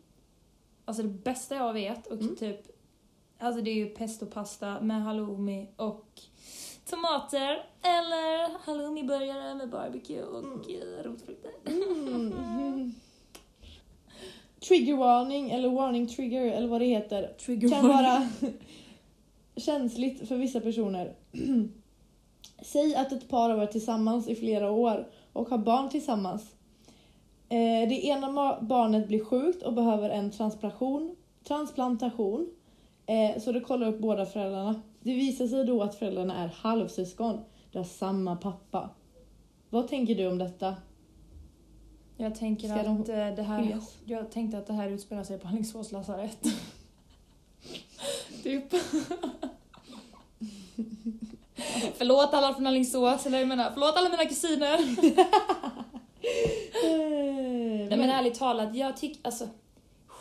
Alltså 0.84 1.02
det 1.02 1.08
bästa 1.08 1.54
jag 1.56 1.72
vet 1.72 2.06
och 2.06 2.20
Mm. 2.20 2.36
typ 2.36 2.77
Alltså 3.38 3.62
det 3.62 3.70
är 3.70 3.74
ju 3.74 3.86
pestopasta 3.86 4.80
med 4.80 5.02
halloumi 5.02 5.66
och 5.76 6.20
tomater 6.90 7.64
eller 7.82 8.58
halloumiburgare 8.66 9.54
med 9.54 9.70
barbecue 9.70 10.22
och 10.22 10.44
Mm. 10.44 11.02
rotfrukter. 11.04 11.50
Mm. 11.66 12.94
Triggervarning 14.68 15.50
eller 15.50 15.68
warning 15.68 16.06
trigger 16.08 16.42
eller 16.52 16.68
vad 16.68 16.80
det 16.80 16.86
heter 16.86 17.32
Trigger 17.38 17.68
kan 17.68 17.88
vara 17.88 18.28
känsligt 19.56 20.28
för 20.28 20.36
vissa 20.36 20.60
personer. 20.60 21.14
Säg 22.62 22.94
att 22.94 23.12
ett 23.12 23.28
par 23.28 23.50
har 23.50 23.56
varit 23.56 23.72
tillsammans 23.72 24.28
i 24.28 24.34
flera 24.34 24.70
år 24.70 25.08
och 25.32 25.48
har 25.48 25.58
barn 25.58 25.88
tillsammans. 25.88 26.42
Eh, 27.48 27.88
det 27.88 28.06
ena 28.06 28.58
barnet 28.60 29.08
blir 29.08 29.24
sjukt 29.24 29.62
och 29.62 29.72
behöver 29.72 30.10
en 30.10 30.30
transplantation, 30.30 31.16
transplantation. 31.44 32.50
Eh, 33.08 33.38
så 33.40 33.52
det 33.52 33.60
kollar 33.60 33.88
upp 33.88 33.98
båda 33.98 34.26
föräldrarna. 34.26 34.82
Det 35.00 35.14
visar 35.14 35.46
sig 35.46 35.64
då 35.64 35.82
att 35.82 35.94
föräldrarna 35.94 36.36
är 36.36 36.48
halvsyskon. 36.48 37.40
De 37.72 37.78
har 37.78 37.84
samma 37.84 38.36
pappa. 38.36 38.90
Vad 39.70 39.88
tänker 39.88 40.14
du 40.14 40.26
om 40.26 40.38
detta? 40.38 40.76
Jag 42.16 42.34
tänker 42.34 42.68
Ska 42.68 42.82
de 42.82 43.02
att 43.02 43.08
eh, 43.08 43.14
det 43.14 43.42
här... 43.42 43.62
skiljas? 43.62 43.96
Jag 44.04 44.30
tänkte 44.30 44.58
att 44.58 44.66
det 44.66 44.72
här 44.72 44.88
utspelar 44.88 45.24
sig 45.24 45.38
på 45.38 45.48
Alingsås 45.48 45.92
lasarett. 45.92 46.42
Typ. 48.42 48.64
förlåt 51.94 52.34
alla 52.34 52.54
från 52.54 52.66
Alingsås, 52.66 53.26
eller 53.26 53.38
jag 53.38 53.48
menar, 53.48 53.70
förlåt 53.74 53.96
alla 53.96 54.08
mina 54.08 54.24
kusiner. 54.24 54.78
Eh, 56.84 57.88
Nej 57.88 57.98
men 57.98 58.10
ärligt 58.10 58.38
talat, 58.38 58.76
jag 58.76 58.96
tycker 58.96 59.20
alltså 59.24 59.48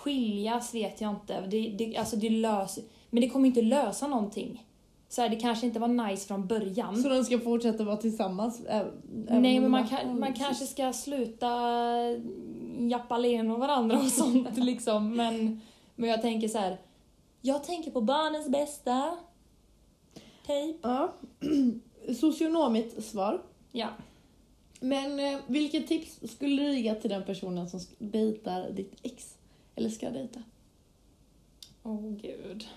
skiljas 0.07 0.73
vet 0.73 1.01
jag 1.01 1.11
inte. 1.11 1.41
Det, 1.41 1.69
det, 1.69 1.97
alltså 1.97 2.15
det 2.15 2.29
löser, 2.29 2.83
men 3.09 3.21
det 3.21 3.29
kommer 3.29 3.47
inte 3.47 3.61
lösa 3.61 4.07
någonting. 4.07 4.63
Så 5.09 5.21
här, 5.21 5.29
det 5.29 5.35
kanske 5.35 5.65
inte 5.65 5.79
var 5.79 5.87
nice 5.87 6.27
från 6.27 6.47
början. 6.47 7.03
Så 7.03 7.09
de 7.09 7.23
ska 7.23 7.39
fortsätta 7.39 7.83
vara 7.83 7.97
tillsammans? 7.97 8.61
även 8.65 9.41
Nej 9.41 9.59
men 9.59 9.71
man, 9.71 9.87
kan, 9.87 10.19
man 10.19 10.33
kanske 10.33 10.65
ska 10.65 10.93
sluta 10.93 11.49
jappa 12.79 13.17
len 13.17 13.51
och 13.51 13.59
varandra 13.59 13.99
och 13.99 14.11
sånt 14.11 14.47
liksom. 14.57 15.15
Men, 15.15 15.61
men 15.95 16.09
jag 16.09 16.21
tänker 16.21 16.47
så 16.47 16.57
här. 16.57 16.77
Jag 17.41 17.63
tänker 17.63 17.91
på 17.91 18.01
barnens 18.01 18.49
bästa. 18.49 19.17
Typ. 20.47 20.77
Ja. 20.81 21.13
Socionomigt 22.19 23.05
svar. 23.05 23.41
Ja. 23.71 23.87
Men 24.79 25.19
eh, 25.19 25.39
vilket 25.47 25.87
tips 25.87 26.19
skulle 26.33 26.63
du 26.63 26.79
ge 26.79 26.95
till 26.95 27.09
den 27.09 27.23
personen 27.23 27.69
som 27.69 27.79
dejtar 27.97 28.69
ditt 28.69 28.93
ex? 29.03 29.36
Eller 29.77 29.89
ska 29.89 30.09
dejta? 30.09 30.39
Åh 31.83 31.91
oh, 31.93 32.11
gud. 32.21 32.67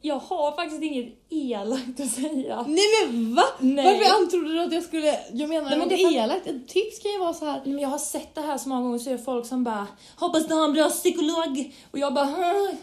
Jag 0.00 0.18
har 0.18 0.52
faktiskt 0.52 0.82
inget 0.82 1.14
elakt 1.28 2.00
att 2.00 2.10
säga. 2.10 2.64
Nej 2.68 2.84
men 3.06 3.34
va? 3.34 3.42
Nej. 3.60 3.84
Varför 3.84 4.22
antrodde 4.22 4.52
du 4.52 4.60
att 4.60 4.72
jag 4.72 4.82
skulle... 4.82 5.18
Jag 5.32 5.48
menar 5.48 5.70
Nej, 5.70 5.78
men 5.78 5.88
det 5.88 5.94
elakt. 6.00 6.46
Ett 6.46 6.68
tips 6.68 6.98
kan 6.98 7.12
ju 7.12 7.18
vara 7.18 7.34
så 7.34 7.44
här. 7.44 7.62
Men 7.64 7.78
jag 7.78 7.88
har 7.88 7.98
sett 7.98 8.34
det 8.34 8.40
här 8.40 8.58
så 8.58 8.68
många 8.68 8.82
gånger 8.82 8.98
så 8.98 9.10
är 9.10 9.12
det 9.12 9.22
folk 9.24 9.46
som 9.46 9.64
bara 9.64 9.86
Hoppas 10.16 10.46
du 10.46 10.54
har 10.54 10.64
en 10.64 10.72
bra 10.72 10.88
psykolog. 10.88 11.74
Och 11.90 11.98
jag 11.98 12.14
bara 12.14 12.24
"Huh." 12.24 12.74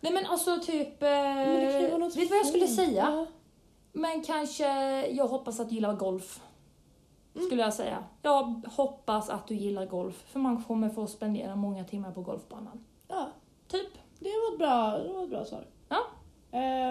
Nej 0.00 0.12
men 0.12 0.26
alltså 0.26 0.58
typ... 0.58 1.02
Eh, 1.02 1.08
Men 1.08 1.60
vet 1.60 2.14
du 2.14 2.26
vad 2.26 2.38
jag 2.38 2.46
skulle 2.46 2.68
säga? 2.68 3.08
Ja. 3.10 3.26
Men 3.92 4.22
kanske, 4.22 4.66
jag 5.06 5.28
hoppas 5.28 5.60
att 5.60 5.68
du 5.68 5.74
gillar 5.74 5.94
golf. 5.96 6.40
Mm. 7.34 7.46
Skulle 7.46 7.62
jag 7.62 7.74
säga. 7.74 8.04
Jag 8.22 8.42
hoppas 8.66 9.30
att 9.30 9.46
du 9.46 9.54
gillar 9.54 9.86
golf. 9.86 10.24
För 10.26 10.40
man 10.40 10.62
kommer 10.62 10.88
få 10.88 11.06
spendera 11.06 11.56
många 11.56 11.84
timmar 11.84 12.12
på 12.12 12.22
golfbanan. 12.22 12.84
ja, 13.08 13.30
Typ. 13.68 13.88
det 14.18 14.28
var 14.28 14.52
ett 14.52 14.58
bra, 14.58 14.98
det 14.98 15.12
var 15.12 15.24
ett 15.24 15.30
bra 15.30 15.44
svar. 15.44 15.66
Ja. 15.88 16.00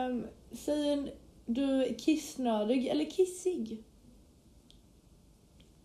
Um, 0.08 0.28
säger 0.52 1.14
du 1.46 1.96
kissnödig 2.00 2.88
eller 2.88 3.06
kissig? 3.06 3.84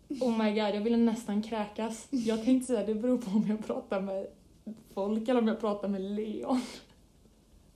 Oh 0.09 0.37
my 0.43 0.49
god, 0.49 0.75
jag 0.75 0.81
ville 0.81 0.97
nästan 0.97 1.43
kräkas. 1.43 2.07
Jag 2.09 2.43
tänkte 2.45 2.67
säga 2.67 2.85
det 2.85 2.95
beror 2.95 3.17
på 3.17 3.31
om 3.31 3.47
jag 3.47 3.65
pratar 3.65 4.01
med 4.01 4.27
folk 4.93 5.27
eller 5.27 5.41
om 5.41 5.47
jag 5.47 5.59
pratar 5.59 5.87
med 5.87 6.01
Leon. 6.01 6.61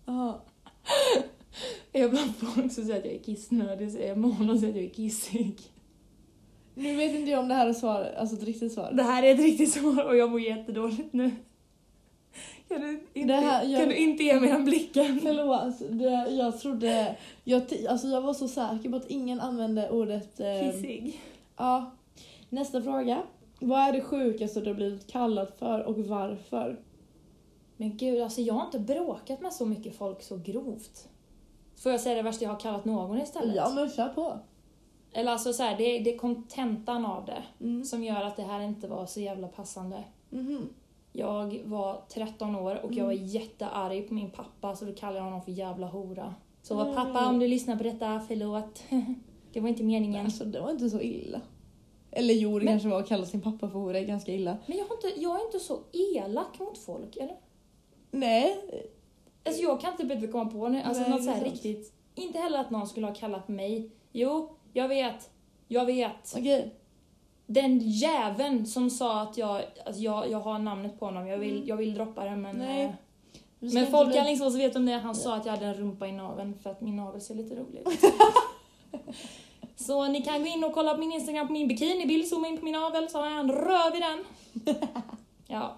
Ja. 0.05 0.41
Är 1.91 2.01
jag 2.01 2.11
bland 2.11 2.35
folk 2.35 2.73
så 2.73 2.81
säger 2.81 2.89
jag 2.89 2.99
att 2.99 3.05
jag 3.05 3.13
är 3.13 3.23
kissnödig, 3.23 3.95
är 3.95 4.07
jag 4.07 4.17
med 4.17 4.31
honom 4.35 4.59
säger 4.59 4.73
jag 4.73 4.79
att 4.79 4.83
jag 4.83 4.91
är 4.91 5.09
kissig. 5.09 5.61
Nu 6.75 6.95
vet 6.95 7.15
inte 7.15 7.31
jag 7.31 7.39
om 7.39 7.47
det 7.47 7.53
här 7.53 7.67
är 7.67 7.73
svar, 7.73 8.13
alltså 8.17 8.35
ett 8.35 8.43
riktigt 8.43 8.73
svar. 8.73 8.91
Det 8.93 9.03
här 9.03 9.23
är 9.23 9.33
ett 9.33 9.39
riktigt 9.39 9.71
svar 9.73 10.05
och 10.05 10.15
jag 10.17 10.31
mår 10.31 10.41
jättedåligt 10.41 11.13
nu. 11.13 11.31
Kan 12.67 12.81
du 12.81 13.03
inte, 13.13 13.33
här- 13.33 13.65
jag- 13.65 13.79
kan 13.79 13.89
du 13.89 13.95
inte 13.95 14.23
ge 14.23 14.39
mig 14.39 14.49
den 14.49 14.65
blicken? 14.65 15.19
Förlåt, 15.23 15.79
det, 15.99 16.27
jag 16.35 16.59
trodde... 16.59 17.15
Jag, 17.43 17.61
alltså 17.89 18.07
jag 18.07 18.21
var 18.21 18.33
så 18.33 18.47
säker 18.47 18.89
på 18.89 18.95
att 18.95 19.09
ingen 19.09 19.39
använde 19.39 19.89
ordet... 19.89 20.39
Eh, 20.39 20.71
Kissig. 20.71 21.21
ja. 21.57 21.91
Nästa 22.49 22.81
fråga. 22.81 23.21
Vad 23.59 23.79
är 23.79 23.93
det 23.93 24.01
sjukaste 24.01 24.59
du 24.61 24.67
har 24.69 24.75
blivit 24.75 25.11
kallad 25.11 25.47
för 25.59 25.83
och 25.83 25.97
varför? 25.97 26.79
Men 27.77 27.97
gud, 27.97 28.21
alltså 28.21 28.41
jag 28.41 28.53
har 28.53 28.65
inte 28.65 28.79
bråkat 28.79 29.41
med 29.41 29.53
så 29.53 29.65
mycket 29.65 29.95
folk 29.97 30.21
så 30.23 30.37
grovt. 30.37 31.07
Får 31.83 31.91
jag 31.91 32.01
säga 32.01 32.15
det 32.15 32.21
värsta 32.21 32.43
jag 32.45 32.51
har 32.51 32.59
kallat 32.59 32.85
någon 32.85 33.21
istället? 33.21 33.55
Ja 33.55 33.69
men 33.75 33.89
kör 33.89 34.09
på. 34.09 34.39
Eller 35.13 35.31
alltså 35.31 35.53
så 35.53 35.63
här, 35.63 35.77
det, 35.77 35.99
det 35.99 36.13
är 36.13 36.17
kontentan 36.17 37.05
av 37.05 37.25
det 37.25 37.43
Mm. 37.65 37.83
som 37.85 38.03
gör 38.03 38.23
att 38.23 38.35
det 38.35 38.43
här 38.43 38.59
inte 38.61 38.87
var 38.87 39.05
så 39.05 39.19
jävla 39.19 39.47
passande. 39.47 40.03
Mhm. 40.29 40.69
Jag 41.15 41.61
var 41.65 42.01
13 42.09 42.55
år 42.55 42.85
och 42.85 42.93
jag 42.93 43.05
var 43.05 43.11
jättearg 43.11 44.07
på 44.07 44.13
min 44.13 44.29
pappa 44.31 44.75
så 44.75 44.85
då 44.85 44.93
kallade 44.93 45.17
jag 45.17 45.23
honom 45.23 45.41
för 45.41 45.51
jävla 45.51 45.87
hora. 45.87 46.35
Så 46.61 46.79
Mm. 46.81 46.95
pappa 46.95 47.29
om 47.29 47.39
du 47.39 47.47
lyssnar 47.47 47.75
på 47.75 47.83
detta, 47.83 48.21
förlåt. 48.27 48.83
det 49.53 49.59
var 49.59 49.69
inte 49.69 49.83
meningen. 49.83 50.25
Alltså 50.25 50.45
det 50.45 50.59
var 50.61 50.71
inte 50.71 50.89
så 50.89 51.01
illa. 51.01 51.41
Eller 52.11 52.33
jo, 52.33 52.59
det 52.59 52.65
Men- 52.65 52.73
kanske 52.73 52.89
var 52.89 52.99
att 52.99 53.07
kalla 53.07 53.25
sin 53.25 53.41
pappa 53.41 53.69
för 53.69 53.79
hora 53.79 53.99
är 53.99 54.05
ganska 54.05 54.31
illa. 54.33 54.57
Men 54.65 54.77
jag, 54.77 54.85
har 54.85 54.95
inte, 54.95 55.21
jag 55.21 55.41
är 55.41 55.45
inte 55.45 55.59
så 55.59 55.79
elak 55.91 56.59
mot 56.59 56.77
folk, 56.77 57.17
eller? 57.17 57.35
Nej. 58.11 58.57
Alltså 59.45 59.61
jag 59.61 59.81
kan 59.81 59.91
inte 59.91 60.05
bättre 60.05 60.27
komma 60.27 60.45
på 60.51 60.67
nu. 60.69 60.81
Alltså 60.81 61.01
Nej, 61.01 61.09
något 61.11 61.23
så 61.23 61.43
riktigt. 61.43 61.93
Inte 62.15 62.39
heller 62.39 62.59
att 62.59 62.69
någon 62.69 62.87
skulle 62.87 63.07
ha 63.07 63.13
kallat 63.15 63.47
mig. 63.47 63.89
Jo, 64.11 64.49
jag 64.73 64.87
vet. 64.87 65.29
Jag 65.67 65.85
vet. 65.85 66.33
Okej. 66.37 66.75
Den 67.45 67.79
jäveln 67.79 68.65
som 68.65 68.89
sa 68.89 69.21
att 69.21 69.37
jag, 69.37 69.61
alltså 69.85 70.01
jag, 70.01 70.31
jag 70.31 70.39
har 70.39 70.59
namnet 70.59 70.99
på 70.99 71.05
honom. 71.05 71.27
Jag 71.27 71.37
vill, 71.37 71.67
jag 71.67 71.77
vill 71.77 71.93
droppa 71.93 72.23
det 72.23 72.35
men... 72.35 72.55
Mm. 72.55 72.67
Nej. 72.67 72.83
eh, 72.83 72.93
Men 73.73 73.87
folk 73.87 74.07
bli- 74.07 74.17
i 74.17 74.19
Alingsås 74.19 74.55
vet 74.55 74.75
om 74.75 74.85
det. 74.85 74.93
Han 74.93 75.15
sa 75.15 75.35
att 75.35 75.45
jag 75.45 75.53
hade 75.53 75.65
en 75.65 75.73
rumpa 75.73 76.07
i 76.07 76.11
naveln 76.11 76.59
för 76.63 76.69
att 76.69 76.81
min 76.81 76.95
navel 76.95 77.21
ser 77.21 77.35
lite 77.35 77.55
rolig 77.55 77.79
ut. 77.79 77.87
Så 79.75 80.07
ni 80.07 80.21
kan 80.21 80.39
gå 80.41 80.47
in 80.47 80.63
och 80.63 80.73
kolla 80.73 80.93
på 80.93 80.99
min 80.99 81.11
Instagram 81.11 81.47
på 81.47 81.53
min 81.53 81.67
bikinibild, 81.67 82.27
zooma 82.27 82.47
in 82.47 82.57
på 82.57 82.65
min 82.65 82.73
navel 82.73 83.09
så 83.09 83.17
har 83.19 83.29
jag 83.29 83.39
en 83.39 83.51
röv 83.51 83.95
i 83.95 83.99
den. 83.99 84.23
Ja. 85.47 85.75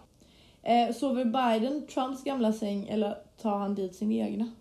Eh, 0.64 0.96
sover 0.96 1.26
Biden 1.26 1.88
Trumps 1.88 2.24
gamla 2.24 2.54
säng 2.54 2.88
eller 2.88 3.18
tar 3.42 3.58
han 3.58 3.76
dit 3.76 3.96
sin 3.96 4.12
egna? 4.12 4.52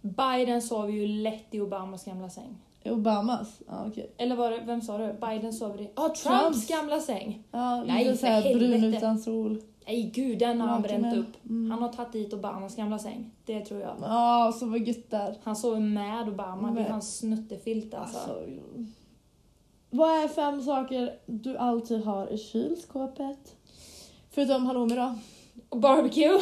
Biden 0.00 0.62
sov 0.62 0.90
ju 0.90 1.06
lätt 1.06 1.46
i 1.54 1.60
Obamas 1.60 2.04
gamla 2.04 2.30
säng. 2.30 2.56
Obamas? 2.92 3.62
Ja 3.66 3.86
okej. 3.86 4.14
Eller 4.18 4.36
var 4.36 4.50
det, 4.50 4.60
vem 4.66 4.80
sa 4.80 4.98
du? 4.98 5.12
Biden 5.12 5.52
sover 5.52 5.80
i... 5.80 5.84
Ja, 5.84 5.90
ah, 5.94 6.08
Trumps, 6.08 6.22
Trumps. 6.22 6.68
gamla 6.68 7.00
säng! 7.00 7.42
Ja, 7.50 7.84
Nej, 7.84 8.04
för 8.04 8.14
såhär 8.14 8.42
brun 8.42 8.72
helvete. 8.72 8.96
utan 8.96 9.18
sol. 9.18 9.62
Nej 9.86 10.10
gud, 10.14 10.38
den 10.38 10.60
har 10.60 10.68
han 10.68 10.82
bränt 10.82 11.16
upp. 11.16 11.44
Mm. 11.44 11.70
Han 11.70 11.82
har 11.82 11.88
tagit 11.88 12.12
dit 12.12 12.32
Obamas 12.32 12.76
gamla 12.76 12.98
säng. 12.98 13.30
Det 13.44 13.60
tror 13.60 13.80
jag. 13.80 13.96
Ja, 14.00 14.52
så 14.60 14.66
var 14.66 14.76
gött 14.76 15.10
där. 15.10 15.36
Han 15.42 15.56
sover 15.56 15.80
med 15.80 16.28
Obama, 16.28 16.70
det 16.70 16.80
är 16.80 16.90
hans 16.90 17.18
snuttefilt 17.18 17.94
alltså. 17.94 18.18
Alltså, 18.18 18.42
vad 19.90 20.24
är 20.24 20.28
fem 20.28 20.62
saker 20.62 21.18
du 21.26 21.56
alltid 21.56 22.04
har 22.04 22.32
i 22.32 22.38
kylskåpet? 22.38 23.56
Förutom 24.30 24.66
halloumi 24.66 24.94
då. 24.94 25.14
Barbecue. 25.78 26.40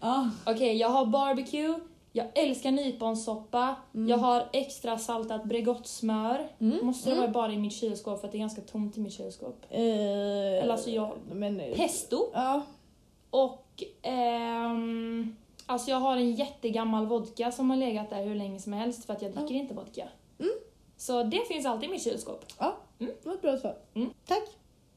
Ja. 0.00 0.30
Okej, 0.46 0.76
jag 0.76 0.88
har 0.88 1.06
barbecue, 1.06 1.74
jag 2.16 2.26
älskar 2.38 2.70
nyponsoppa, 2.70 3.76
Mm. 3.94 4.08
jag 4.08 4.18
har 4.18 4.48
extra 4.52 4.98
saltat 4.98 5.44
Bregottsmör. 5.44 6.48
Mm. 6.58 6.86
Måste 6.86 7.08
det 7.10 7.16
Mm. 7.16 7.32
vara 7.32 7.32
bara 7.42 7.52
i 7.52 7.58
mitt 7.58 7.72
kylskåp 7.72 8.20
för 8.20 8.26
att 8.28 8.32
det 8.32 8.38
är 8.38 8.40
ganska 8.40 8.60
tomt 8.62 8.96
i 8.96 9.00
mitt 9.00 9.12
kylskåp. 9.12 9.64
Eh, 9.70 9.80
Eller 9.80 10.68
alltså 10.72 10.90
jag- 10.90 11.12
Men, 11.32 11.60
eh, 11.60 11.74
Pesto 11.76 12.30
Ja. 12.34 12.62
och 13.30 13.82
ehm, 14.02 15.36
alltså 15.66 15.90
jag 15.90 15.98
har 16.00 16.16
en 16.16 16.34
jättegammal 16.34 17.06
vodka 17.06 17.52
som 17.52 17.70
har 17.70 17.76
legat 17.76 18.10
där 18.10 18.24
hur 18.24 18.34
länge 18.34 18.58
som 18.58 18.72
helst 18.72 19.04
för 19.04 19.12
att 19.12 19.22
jag 19.22 19.32
dricker 19.32 19.54
inte 19.54 19.74
vodka. 19.74 20.08
Mm. 20.38 20.52
Så 20.96 21.22
det 21.22 21.48
finns 21.48 21.66
alltid 21.66 21.88
i 21.88 21.92
mitt 21.92 22.02
kylskåp. 22.04 22.44
ja, 22.58 22.76
Mm. 22.98 23.12
det 23.22 23.28
var 23.28 23.34
ett 23.34 23.42
bra 23.42 23.56
svar. 23.58 23.76
Mm. 23.94 24.10
Tack. 24.26 24.48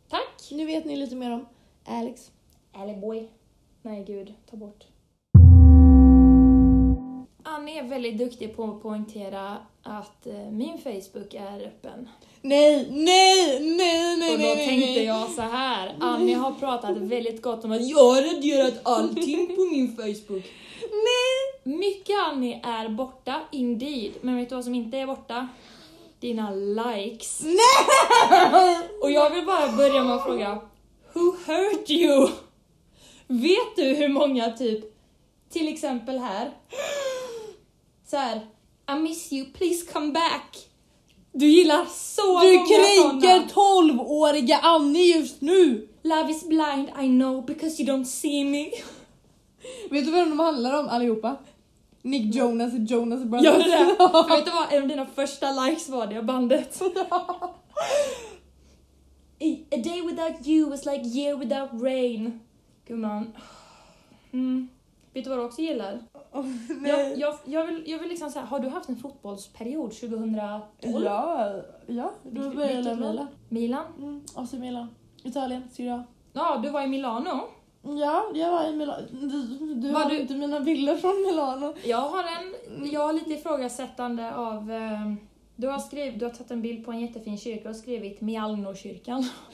Tack! 0.10 0.52
Nu 0.52 0.66
vet 0.66 0.86
ni 0.86 0.96
lite 0.96 1.16
mer 1.16 1.32
om 1.32 1.46
Alex. 1.86 2.32
Eller 2.84 2.98
boy. 2.98 3.30
Nej 3.82 4.04
gud, 4.04 4.34
ta 4.50 4.58
bort. 4.58 4.86
Annie 7.44 7.80
är 7.80 7.84
väldigt 7.84 8.18
duktig 8.18 8.56
på 8.56 8.64
att 8.64 8.82
poängtera 8.82 9.58
att 9.84 10.28
eh, 10.28 10.52
min 10.52 10.78
Facebook 10.78 11.34
är 11.34 11.68
öppen. 11.68 12.10
Nej, 12.42 12.88
nej, 12.92 13.60
nej, 13.60 14.18
nej, 14.18 14.34
Och 14.34 14.40
då 14.40 14.46
nej, 14.46 14.56
nej, 14.56 14.68
tänkte 14.68 14.92
nej. 14.92 15.04
jag 15.04 15.30
så 15.30 15.42
här. 15.42 15.96
Annie 16.00 16.34
har 16.34 16.52
pratat 16.52 16.98
väldigt 16.98 17.42
gott 17.42 17.66
om 17.66 17.72
att 17.72 17.90
jag 17.90 17.98
har 17.98 18.22
raderat 18.36 18.80
allting 18.84 19.56
på 19.56 19.62
min 19.62 19.96
Facebook. 19.96 20.44
Nej! 20.92 21.76
Mycket 21.78 22.16
Annie 22.28 22.62
är 22.64 22.90
borta, 22.90 23.42
indeed. 23.52 24.12
Men 24.22 24.38
vet 24.38 24.50
du 24.50 24.56
vad 24.56 24.64
som 24.64 24.76
inte 24.76 24.98
är 24.98 25.08
borta? 25.08 25.48
Dina 26.20 26.52
likes. 26.52 27.42
Och 29.02 29.12
jag 29.12 29.30
vill 29.30 29.46
bara 29.46 29.72
börja 29.72 30.04
med 30.04 30.16
att 30.16 30.24
fråga, 30.24 30.62
Who 31.14 31.36
hurt 31.46 31.90
you? 31.90 32.30
Vet 33.28 33.76
du 33.76 33.84
hur 33.84 34.10
många 34.10 34.52
typ, 34.52 34.86
till 35.50 35.74
exempel 35.74 36.18
här, 36.20 36.52
så 38.10 38.18
här, 38.18 38.42
I 38.92 39.00
miss 39.00 39.34
you, 39.34 39.46
please 39.54 39.86
come 39.94 40.12
back. 40.12 40.70
Du 41.32 41.46
gillar 41.48 41.86
så 41.86 42.40
Du 42.42 42.54
många 42.54 42.68
kränker 42.68 43.48
såna. 43.54 43.94
12-åriga 43.94 44.58
Annie 44.58 45.18
just 45.18 45.42
nu! 45.42 45.88
Love 46.04 46.32
is 46.32 46.48
blind, 46.48 46.90
I 47.02 47.08
know, 47.08 47.46
because 47.46 47.84
you 47.84 47.94
don't 47.94 48.06
see 48.06 48.44
me. 48.46 48.72
Vet 49.90 50.06
du 50.06 50.12
vad 50.12 50.28
de 50.28 50.40
handlar 50.40 50.80
om 50.80 50.88
allihopa? 50.90 51.38
Nick 52.02 52.36
Jonas 52.36 52.74
och 52.74 52.80
Jonas 52.80 53.24
Brothers. 53.24 53.46
Gör 53.46 53.58
det? 53.58 53.96
För 53.98 54.36
vet 54.36 54.46
du 54.46 54.52
vad, 54.52 54.74
en 54.74 54.82
av 54.82 54.88
dina 54.88 55.06
första 55.06 55.52
likes 55.52 55.90
var 55.90 56.08
det 56.08 56.22
bandet. 56.22 56.82
A, 59.42 59.66
a 59.72 59.78
day 59.78 60.02
without 60.02 60.48
you 60.48 60.70
was 60.70 60.86
like 60.86 61.06
year 61.06 61.38
without 61.38 61.82
rain. 61.82 62.40
Gumman. 62.88 63.34
Mm. 64.32 64.70
Vet 65.14 65.24
du 65.24 65.30
vad 65.30 65.40
du 65.40 65.44
också 65.44 65.62
gillar? 65.62 66.00
Nej. 66.82 66.92
Jag, 66.92 67.18
jag, 67.18 67.36
jag, 67.46 67.66
vill, 67.66 67.84
jag 67.86 68.00
vill 68.00 68.10
liksom 68.10 68.30
säga, 68.30 68.46
har 68.46 68.60
du 68.60 68.70
haft 68.70 68.90
en 68.90 68.96
fotbollsperiod 68.96 69.92
2012? 69.92 71.04
Ja, 71.06 71.52
ja. 71.88 72.12
Då 72.24 72.50
började 72.50 72.90
jag? 72.90 72.98
Milan. 73.00 73.28
Milan? 73.50 73.86
Mm, 73.98 74.22
AC 74.36 74.54
Milan. 74.54 74.88
Italien, 75.24 75.64
Serie 75.72 75.94
A. 75.94 76.04
Ja, 76.34 76.58
du 76.64 76.70
var 76.70 76.82
i 76.82 76.88
Milano. 76.88 77.40
Ja, 77.82 78.24
jag 78.34 78.52
var 78.52 78.66
i 78.70 78.76
Milano. 78.76 79.02
Du, 79.12 79.76
du 79.76 79.92
Var 79.92 80.00
har 80.00 80.10
du- 80.10 80.20
inte 80.20 80.34
mina 80.34 80.60
bilder 80.60 80.98
från 80.98 81.22
Milano. 81.28 81.74
Jag 81.84 81.98
har 82.10 82.24
en, 82.24 82.90
jag 82.92 83.02
har 83.06 83.14
lite 83.14 83.34
ifrågasättande 83.34 84.36
av 84.36 84.72
eh, 84.72 85.14
du 85.60 85.68
har, 85.68 85.80
skrivit, 85.80 86.20
du 86.20 86.26
har 86.26 86.32
tagit 86.32 86.52
en 86.52 86.62
bild 86.62 86.86
på 86.86 86.92
en 86.92 87.00
jättefin 87.00 87.38
kyrka 87.38 87.70
och 87.70 87.76
skrivit 87.76 88.22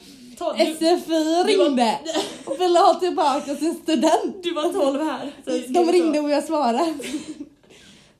Du, 0.58 0.64
SFI 0.74 1.06
du 1.06 1.56
var- 1.56 1.66
ringde 1.66 1.98
och 2.46 2.60
ville 2.60 2.78
ha 2.78 2.94
tillbaka 2.94 3.56
sin 3.56 3.74
student. 3.74 4.42
du 4.42 4.54
var 4.54 4.72
12 4.72 5.00
här. 5.00 5.32
De 5.72 5.92
ringde 5.92 6.20
och 6.20 6.30
jag 6.30 6.44
svarade. 6.44 6.78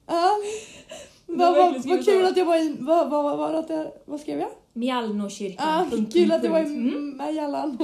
ja. 0.06 0.36
Vad 1.26 1.56
skrivit 1.56 1.86
vad 1.86 2.04
kul 2.04 2.24
att 2.24 2.36
jag 2.36 2.44
var 2.44 2.56
i... 2.56 2.76
Vad, 2.80 3.10
vad, 3.10 3.38
vad, 3.38 3.54
att 3.54 3.70
jag, 3.70 3.86
vad 4.04 4.20
skrev 4.20 4.38
jag? 4.38 4.50
Mialno-kyrkan. 4.72 5.66
Ah, 5.68 5.84
kul 6.12 6.32
att 6.32 6.44
jag 6.44 6.50
var 6.50 6.58
i. 6.60 6.62
Mm. 6.62 7.16
Majallan. 7.16 7.78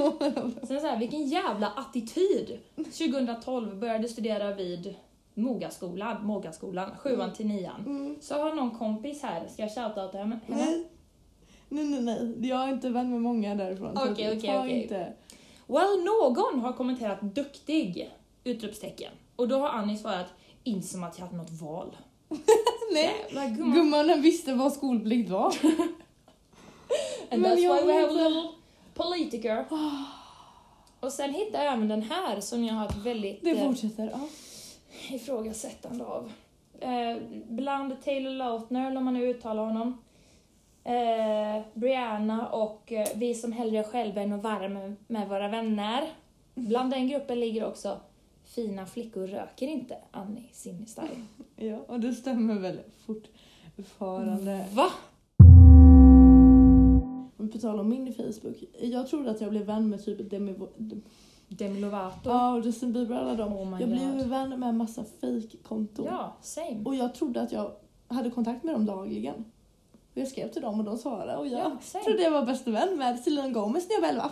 Sen 0.67 0.81
så 0.81 0.87
här, 0.87 0.99
vilken 0.99 1.27
jävla 1.27 1.67
attityd! 1.67 2.59
2012 2.75 3.75
började 3.75 4.07
studera 4.07 4.53
vid 4.53 4.95
Mogaskolan, 5.33 6.25
Mogaskolan, 6.25 6.91
7 6.97 7.19
till 7.35 7.47
9 7.47 7.71
Mm. 7.85 8.17
Så 8.21 8.35
har 8.35 8.53
någon 8.53 8.77
kompis 8.77 9.21
här, 9.23 9.47
ska 9.47 9.61
jag 9.61 9.75
shoutouta 9.75 10.17
henne? 10.17 10.39
Nej. 10.47 10.87
Nej, 11.69 11.85
nej, 11.85 12.01
nej. 12.01 12.49
Jag 12.49 12.63
är 12.63 12.73
inte 12.73 12.89
vän 12.89 13.11
med 13.11 13.21
många 13.21 13.55
därifrån. 13.55 13.97
Okej, 13.97 14.37
okej, 14.37 14.59
okej. 14.59 14.81
Inte. 14.81 15.13
Well, 15.67 16.03
någon 16.03 16.59
har 16.59 16.73
kommenterat 16.73 17.21
duktig! 17.21 18.11
Utropstecken. 18.43 19.11
Och 19.35 19.47
då 19.47 19.59
har 19.59 19.69
Annie 19.69 19.97
svarat, 19.97 20.27
inte 20.63 20.87
som 20.87 21.03
att 21.03 21.19
jag 21.19 21.25
hade 21.25 21.37
något 21.37 21.61
val. 21.61 21.97
Nej. 22.93 23.11
Jävla 23.23 23.47
gumman. 23.47 23.73
Gumman 23.73 24.21
visste 24.21 24.53
vad 24.53 24.73
skolplikt 24.73 25.29
var. 25.29 25.45
And 27.31 27.41
Men 27.41 27.51
that's 27.51 27.55
why 27.55 27.85
we 27.87 27.93
have 27.93 28.09
a 28.09 28.11
little 28.11 28.49
politiker. 28.93 29.65
Och 30.99 31.11
sen 31.11 31.33
hittade 31.33 31.63
jag 31.63 31.73
även 31.73 31.87
den 31.87 32.01
här 32.01 32.41
som 32.41 32.63
jag 32.63 32.73
har 32.73 32.85
ett 32.85 32.95
väldigt 32.95 33.43
Det 33.43 33.49
eh, 33.49 33.67
fortsätter. 33.67 34.09
Ja. 34.13 34.19
Ifrågasättande 35.11 36.05
av. 36.05 36.31
Eh, 36.79 37.17
bland 37.47 38.01
Taylor 38.03 38.31
Lautner, 38.31 38.87
eller 38.87 38.97
om 38.97 39.05
man 39.05 39.13
nu 39.13 39.29
uttalar 39.29 39.63
honom. 39.65 39.97
Eh, 40.83 41.63
Brianna 41.73 42.47
och 42.49 42.91
eh, 42.91 43.07
vi 43.15 43.33
som 43.33 43.51
hellre 43.51 43.83
själva 43.83 44.21
än 44.21 44.33
att 44.33 44.43
vara 44.43 44.69
med, 44.69 44.95
med 45.07 45.29
våra 45.29 45.47
vänner. 45.47 46.09
Bland 46.55 46.91
den 46.91 47.07
gruppen 47.07 47.39
ligger 47.39 47.65
också 47.65 47.99
Fina 48.43 48.85
flickor 48.85 49.27
röker 49.27 49.67
inte, 49.67 49.97
Annie 50.11 50.49
Sinnestyle. 50.51 51.25
ja, 51.55 51.77
och 51.87 51.99
det 51.99 52.13
stämmer 52.13 52.59
väl 52.59 52.79
fortfarande. 53.05 54.65
Va? 54.71 54.89
Men 57.37 57.49
På 57.49 57.57
tal 57.57 57.79
om 57.79 57.89
min 57.89 58.13
Facebook. 58.13 58.63
Jag 58.79 59.07
trodde 59.07 59.31
att 59.31 59.41
jag 59.41 59.49
blev 59.49 59.65
vän 59.65 59.89
med 59.89 60.05
typ 60.05 60.29
Demi... 60.29 60.55
Demi 60.77 61.01
Lovato. 61.59 62.29
Ja, 62.29 62.53
och 62.53 62.65
Justin 62.65 62.93
Bieber 62.93 63.15
alla 63.15 63.35
dem. 63.35 63.53
Oh 63.53 63.81
jag 63.81 63.89
blev 63.89 64.17
ju 64.19 64.23
vän 64.23 64.59
med 64.59 64.69
en 64.69 64.77
massa 64.77 65.03
fake-konton. 65.21 66.05
Ja, 66.05 66.35
same. 66.41 66.83
Och 66.85 66.95
jag 66.95 67.15
trodde 67.15 67.41
att 67.41 67.51
jag 67.51 67.71
hade 68.07 68.29
kontakt 68.31 68.63
med 68.63 68.75
dem 68.75 68.85
dagligen. 68.85 69.35
Och 70.13 70.17
jag 70.21 70.27
skrev 70.27 70.51
till 70.51 70.61
dem 70.61 70.79
och 70.79 70.85
de 70.85 70.97
svarade 70.97 71.35
och 71.37 71.47
jag 71.47 71.59
Ja, 71.59 71.77
same. 71.81 72.03
trodde 72.03 72.23
jag 72.23 72.31
var 72.31 72.45
bästa 72.45 72.71
vän 72.71 72.97
med 72.97 73.19
Selena 73.19 73.49
Gomez 73.49 73.87
när 73.89 74.07
jag 74.07 74.15
var. 74.15 74.23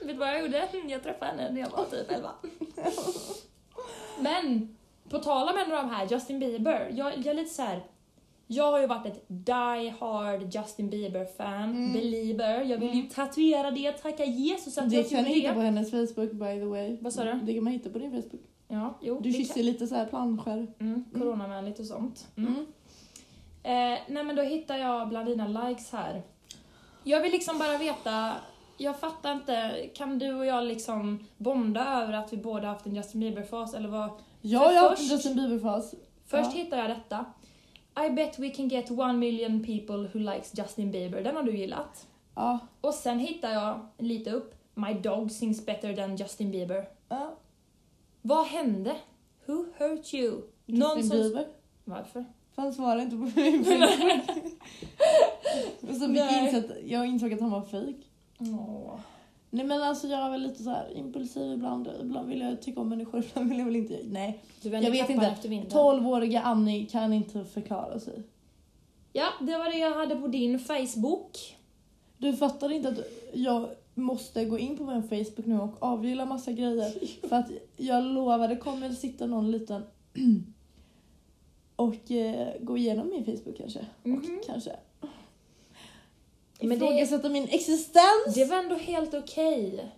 Vet 0.00 0.08
du 0.08 0.14
vad 0.14 0.28
jag 0.28 0.40
gjorde? 0.42 0.68
Jag 0.88 1.02
träffade 1.02 1.30
henne 1.30 1.50
när 1.52 1.60
jag 1.60 1.70
var 1.70 1.84
typ 1.84 2.10
11. 2.10 2.30
Men, 4.20 4.76
på 5.08 5.18
tal 5.18 5.48
om 5.48 5.54
en 5.58 5.72
av 5.72 5.84
de 5.84 5.90
här, 5.94 6.06
Justin 6.10 6.38
Bieber. 6.40 6.90
Jag, 6.94 7.16
jag 7.16 7.26
är 7.26 7.34
lite 7.34 7.54
så 7.54 7.62
här. 7.62 7.84
Jag 8.54 8.70
har 8.72 8.80
ju 8.80 8.86
varit 8.86 9.06
ett 9.06 9.24
die 9.28 9.94
hard 10.00 10.54
Justin 10.54 10.90
Bieber-fan, 10.90 11.62
Mm. 11.70 11.92
belieber. 11.92 12.60
Jag 12.62 12.78
vill 12.78 12.94
ju 12.94 13.02
tatuera 13.02 13.70
det, 13.70 13.92
tacka 13.92 14.24
Jesus 14.24 14.78
att 14.78 14.90
Det 14.90 14.96
jag 14.96 15.08
kan 15.10 15.24
du 15.24 15.30
hitta 15.30 15.52
på 15.54 15.58
det. 15.58 15.64
hennes 15.64 15.90
Facebook 15.90 16.32
by 16.32 16.46
the 16.60 16.64
way. 16.64 16.96
Vad 17.00 17.12
sa 17.12 17.24
du? 17.24 17.32
Det 17.42 17.54
kan 17.54 17.64
man 17.64 17.72
hitta 17.72 17.90
på 17.90 17.98
din 17.98 18.10
Facebook. 18.22 18.42
Ja, 18.68 18.98
jo. 19.02 19.20
Du 19.20 19.30
det 19.30 19.38
kysser 19.38 19.62
lite 19.62 19.86
så 19.86 19.94
här 19.94 20.06
planscher. 20.06 20.44
kan- 20.44 20.74
Mm, 20.80 21.04
coronavänligt 21.14 21.78
och 21.80 21.86
sånt. 21.86 22.26
Mm. 22.36 22.54
Mm. 22.54 22.66
Eh, 23.62 23.98
nej 24.08 24.24
men 24.24 24.36
då 24.36 24.42
hittar 24.42 24.76
jag 24.76 25.08
bland 25.08 25.26
dina 25.26 25.48
likes 25.68 25.92
här. 25.92 26.22
Jag 27.04 27.20
vill 27.20 27.32
liksom 27.32 27.58
bara 27.58 27.78
veta, 27.78 28.32
jag 28.78 29.00
fattar 29.00 29.32
inte, 29.32 29.72
kan 29.94 30.18
du 30.18 30.34
och 30.34 30.46
jag 30.46 30.64
liksom 30.64 31.26
bonda 31.36 32.02
över 32.02 32.12
att 32.12 32.32
vi 32.32 32.36
båda 32.36 32.68
haft 32.68 32.86
en 32.86 32.94
Justin 32.96 33.20
Bieber-fas 33.20 33.74
eller 33.74 33.88
vad? 33.88 34.10
Ja, 34.40 34.72
jag 34.72 34.80
har 34.82 34.88
haft 34.90 35.02
en 35.02 35.06
Justin 35.08 35.36
Bieber-fas. 35.36 35.94
Först 36.26 36.50
Ja. 36.56 36.62
hittar 36.62 36.76
jag 36.78 36.90
detta. 36.90 37.24
I 37.96 38.10
bet 38.10 38.38
we 38.38 38.50
can 38.50 38.68
get 38.68 38.90
one 38.90 39.18
million 39.18 39.64
people 39.64 40.08
who 40.12 40.18
likes 40.18 40.58
Justin 40.58 40.90
Bieber. 40.90 41.22
Den 41.22 41.36
har 41.36 41.42
du 41.42 41.56
gillat. 41.56 42.06
Ja. 42.34 42.58
Och 42.80 42.94
sen 42.94 43.18
hittar 43.18 43.52
jag 43.52 43.86
lite 43.98 44.30
upp. 44.30 44.54
My 44.74 44.94
dog 44.94 45.30
sings 45.30 45.66
better 45.66 45.96
than 45.96 46.16
Justin 46.16 46.50
Bieber. 46.50 46.88
ja. 47.08 47.36
Vad 48.22 48.46
hände? 48.46 48.96
Who 49.46 49.66
hurt 49.76 50.14
you? 50.14 50.42
Någon 50.66 50.96
Justin 50.96 51.10
som... 51.10 51.20
Bieber. 51.20 51.46
Varför? 51.84 52.24
För 52.54 52.62
han 52.62 52.72
svarade 52.72 53.02
inte 53.02 53.16
på 53.16 53.40
min 53.40 53.60
och 55.90 55.96
så 55.96 56.08
fick 56.08 56.16
jag, 56.18 56.44
inse 56.44 56.58
att, 56.58 56.70
jag 56.86 57.06
insåg 57.06 57.32
att 57.32 57.40
han 57.40 57.50
var 57.50 57.62
fake. 57.62 58.02
Åh. 58.38 59.00
Nej 59.54 59.66
men 59.66 59.82
alltså 59.82 60.08
jag 60.08 60.26
är 60.26 60.30
väl 60.30 60.42
lite 60.42 60.62
så 60.62 60.70
här 60.70 60.96
impulsiv 60.96 61.52
ibland. 61.52 61.88
Ibland 62.00 62.28
vill 62.28 62.40
jag 62.40 62.62
tycka 62.62 62.80
om 62.80 62.88
människor, 62.88 63.24
ibland 63.30 63.48
vill 63.48 63.58
jag 63.58 63.66
väl 63.66 63.76
inte. 63.76 64.00
Nej. 64.04 64.42
Jag 64.62 64.90
vet 64.90 65.10
inte. 65.10 65.26
efter 65.26 65.48
vinden. 65.48 65.70
12-åriga 65.70 66.40
Annie 66.40 66.86
kan 66.86 67.12
inte 67.12 67.44
förklara 67.44 68.00
sig. 68.00 68.22
Ja, 69.12 69.26
det 69.40 69.58
var 69.58 69.64
det 69.64 69.78
jag 69.78 69.94
hade 69.94 70.16
på 70.16 70.28
din 70.28 70.58
Facebook. 70.58 71.56
Du 72.18 72.36
fattar 72.36 72.72
inte 72.72 72.88
att 72.88 72.98
jag 73.32 73.68
måste 73.94 74.44
gå 74.44 74.58
in 74.58 74.76
på 74.76 74.84
min 74.84 75.02
Facebook 75.02 75.46
nu 75.46 75.60
och 75.60 75.82
avgilla 75.82 76.24
massa 76.24 76.52
grejer. 76.52 76.92
För 77.28 77.36
att 77.36 77.50
jag 77.76 78.04
lovar, 78.04 78.48
det 78.48 78.56
kommer 78.56 78.90
sitta 78.90 79.26
någon 79.26 79.50
liten 79.50 79.82
och 81.76 82.10
eh, 82.10 82.48
gå 82.60 82.76
igenom 82.76 83.08
min 83.08 83.24
Facebook 83.24 83.56
kanske. 83.56 83.86
Mhm. 84.02 84.14
Och 84.14 84.46
kanske 84.46 84.76
Men 86.68 86.78
det- 86.78 86.84
ifrågasätta 86.84 87.28
min 87.28 87.44
existens. 87.48 88.34
Det 88.34 88.44
var 88.44 88.56
ändå 88.56 88.74
helt 88.74 89.14
okej. 89.14 89.90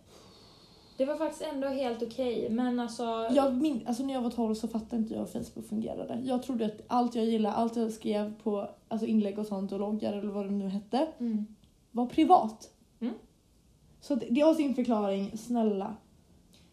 Det 0.96 1.05
var 1.05 1.16
faktiskt 1.16 1.42
ändå 1.55 1.68
helt 1.68 2.02
okej, 2.02 2.50
men 2.50 2.81
alltså... 2.81 3.02
Jag 3.31 3.55
min, 3.57 3.87
alltså 3.87 4.02
när 4.02 4.14
jag 4.14 4.20
var 4.20 4.31
12 4.31 4.55
så 4.55 4.68
fattade 4.68 4.96
inte 4.96 5.14
jag 5.14 5.20
hur 5.20 5.26
Facebook 5.26 5.68
fungerade. 5.68 6.20
Jag 6.24 6.42
trodde 6.42 6.66
att 6.66 6.81
allt 6.87 7.14
jag 7.14 7.24
gillade, 7.24 7.55
allt 7.55 7.76
jag 7.76 7.92
skrev 7.92 8.35
på 8.42 8.70
alltså 8.88 9.07
inlägg 9.07 9.38
och 9.38 9.46
sånt 9.46 9.72
och 9.72 9.81
loggar 9.81 10.12
eller 10.12 10.29
vad 10.33 10.46
det 10.46 10.50
nu 10.52 10.68
hette 10.68 11.07
Mm. 11.18 11.46
var 11.90 12.07
privat. 12.07 12.70
Mm. 13.00 13.14
Så 14.00 14.14
det, 14.14 14.26
det 14.31 14.40
har 14.40 14.55
sin 14.55 14.74
förklaring, 14.74 15.38
snälla. 15.38 15.96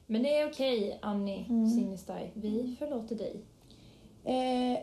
Men 0.07 0.23
det 0.23 0.37
är 0.37 0.49
okej, 0.49 0.99
Annie 1.01 1.45
Mm. 1.49 1.69
Sinistaj. 1.69 2.31
Vi 2.33 2.75
förlåter 2.79 3.15
dig. 3.15 3.41
Eh, 4.23 4.79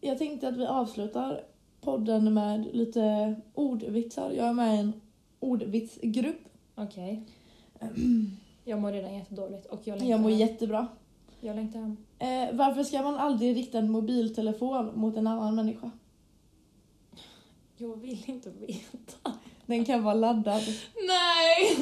jag 0.00 0.18
tänkte 0.18 0.48
att 0.48 0.56
vi 0.56 0.66
avslutar 0.66 1.40
podden 1.80 2.34
med 2.34 2.66
lite 2.76 3.34
ordvitsar. 3.54 4.30
Jag 4.30 4.48
är 4.48 4.52
med 4.52 4.74
i 4.76 4.78
en 4.78 4.92
ordvitsgrupp. 5.40 6.40
Okej. 6.74 7.22
Jag 8.64 8.80
mår 8.80 8.92
redan 8.92 9.14
jättedåligt 9.14 9.66
och 9.66 9.80
jag 9.84 9.92
längtar 9.98 10.10
Jag 10.10 10.20
mår 10.20 10.30
hem. 10.30 10.38
jättebra. 10.38 10.86
Jag 11.40 11.56
längtar 11.56 11.80
hem. 11.80 11.96
Eh, 12.18 12.56
varför 12.56 12.84
ska 12.84 13.02
man 13.02 13.16
aldrig 13.16 13.56
rikta 13.56 13.78
en 13.78 13.90
mobiltelefon 13.90 14.90
mot 14.94 15.16
en 15.16 15.26
annan 15.26 15.54
människa? 15.54 15.90
Jag 17.76 17.96
vill 17.96 18.22
inte 18.26 18.50
veta. 18.50 19.32
Den 19.66 19.84
kan 19.84 20.02
vara 20.04 20.14
laddad. 20.14 20.62
Nej! 21.08 21.76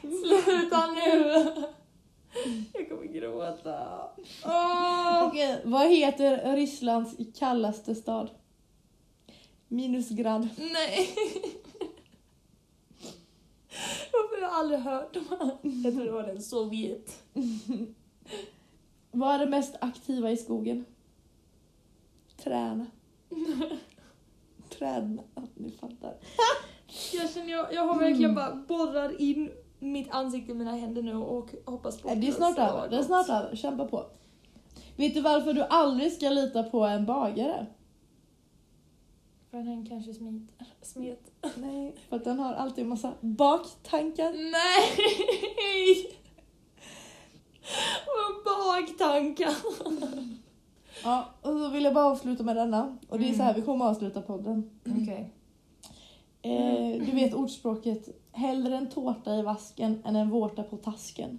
Sluta 0.00 0.86
nu! 0.86 1.44
Jag 2.72 2.88
kommer 2.88 3.04
gråta. 3.12 3.78
Åh! 4.44 5.26
Okej, 5.28 5.60
vad 5.64 5.90
heter 5.90 6.56
Rysslands 6.56 7.16
kallaste 7.38 7.94
stad? 7.94 8.30
Minusgrad. 9.74 10.48
Nej! 10.56 11.08
Varför 14.12 14.40
har 14.40 14.42
jag 14.42 14.52
aldrig 14.52 14.80
hört 14.80 15.14
de 15.14 15.20
här? 15.30 15.50
Jag 15.62 15.94
tror 15.94 16.04
det 16.04 16.12
var 16.12 16.22
den 16.22 16.42
Sovjet. 16.42 17.22
Vad 19.10 19.34
är 19.34 19.38
det 19.38 19.46
mest 19.46 19.76
aktiva 19.80 20.30
i 20.30 20.36
skogen? 20.36 20.84
Träna. 22.36 22.86
Träna. 24.78 25.22
Ni 25.54 25.70
fattar. 25.70 26.14
Jag 27.12 27.30
känner 27.30 27.50
jag, 27.50 27.74
jag 27.74 27.86
har 27.86 27.98
verkligen 27.98 28.34
bara 28.34 28.54
borrar 28.54 29.20
in 29.20 29.50
mitt 29.78 30.10
ansikte 30.10 30.52
i 30.52 30.54
mina 30.54 30.76
händer 30.76 31.02
nu 31.02 31.14
och 31.14 31.54
hoppas 31.64 32.00
på 32.00 32.08
Nej, 32.08 32.16
Det 32.16 32.26
är 32.26 32.30
att 32.30 32.36
snart 32.36 32.58
över. 32.58 32.88
Det 32.88 32.96
är 32.96 33.02
snart 33.02 33.28
över. 33.28 33.56
Kämpa 33.56 33.84
på. 33.84 34.06
Vet 34.96 35.14
du 35.14 35.20
varför 35.20 35.52
du 35.52 35.62
aldrig 35.62 36.12
ska 36.12 36.28
lita 36.28 36.62
på 36.62 36.84
en 36.84 37.06
bagare? 37.06 37.66
För 39.54 39.62
han 39.62 39.86
kanske 39.86 40.14
smiter. 40.14 40.66
Smet. 40.82 41.30
Nej, 41.56 41.94
för 42.08 42.16
att 42.16 42.24
den 42.24 42.38
har 42.38 42.54
alltid 42.54 42.82
en 42.82 42.88
massa 42.88 43.14
baktankar. 43.20 44.32
Nej! 44.32 44.96
Vad 48.06 48.44
baktankar! 48.44 49.54
Ja, 51.04 51.28
och 51.42 51.58
så 51.58 51.68
vill 51.68 51.84
jag 51.84 51.94
bara 51.94 52.04
avsluta 52.04 52.42
med 52.42 52.56
denna. 52.56 52.98
Och 53.08 53.18
det 53.18 53.30
är 53.30 53.34
så 53.34 53.42
här 53.42 53.54
vi 53.54 53.62
kommer 53.62 53.84
att 53.84 53.90
avsluta 53.90 54.22
podden. 54.22 54.70
Okej. 55.02 55.32
Eh, 56.42 57.06
du 57.06 57.12
vet 57.12 57.34
ordspråket, 57.34 58.08
hellre 58.32 58.76
en 58.76 58.90
tårta 58.90 59.34
i 59.34 59.42
vasken 59.42 60.02
än 60.04 60.16
en 60.16 60.30
vårta 60.30 60.62
på 60.62 60.76
tasken. 60.76 61.38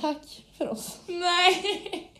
Tack 0.00 0.44
för 0.58 0.68
oss. 0.68 1.00
Nej! 1.06 2.13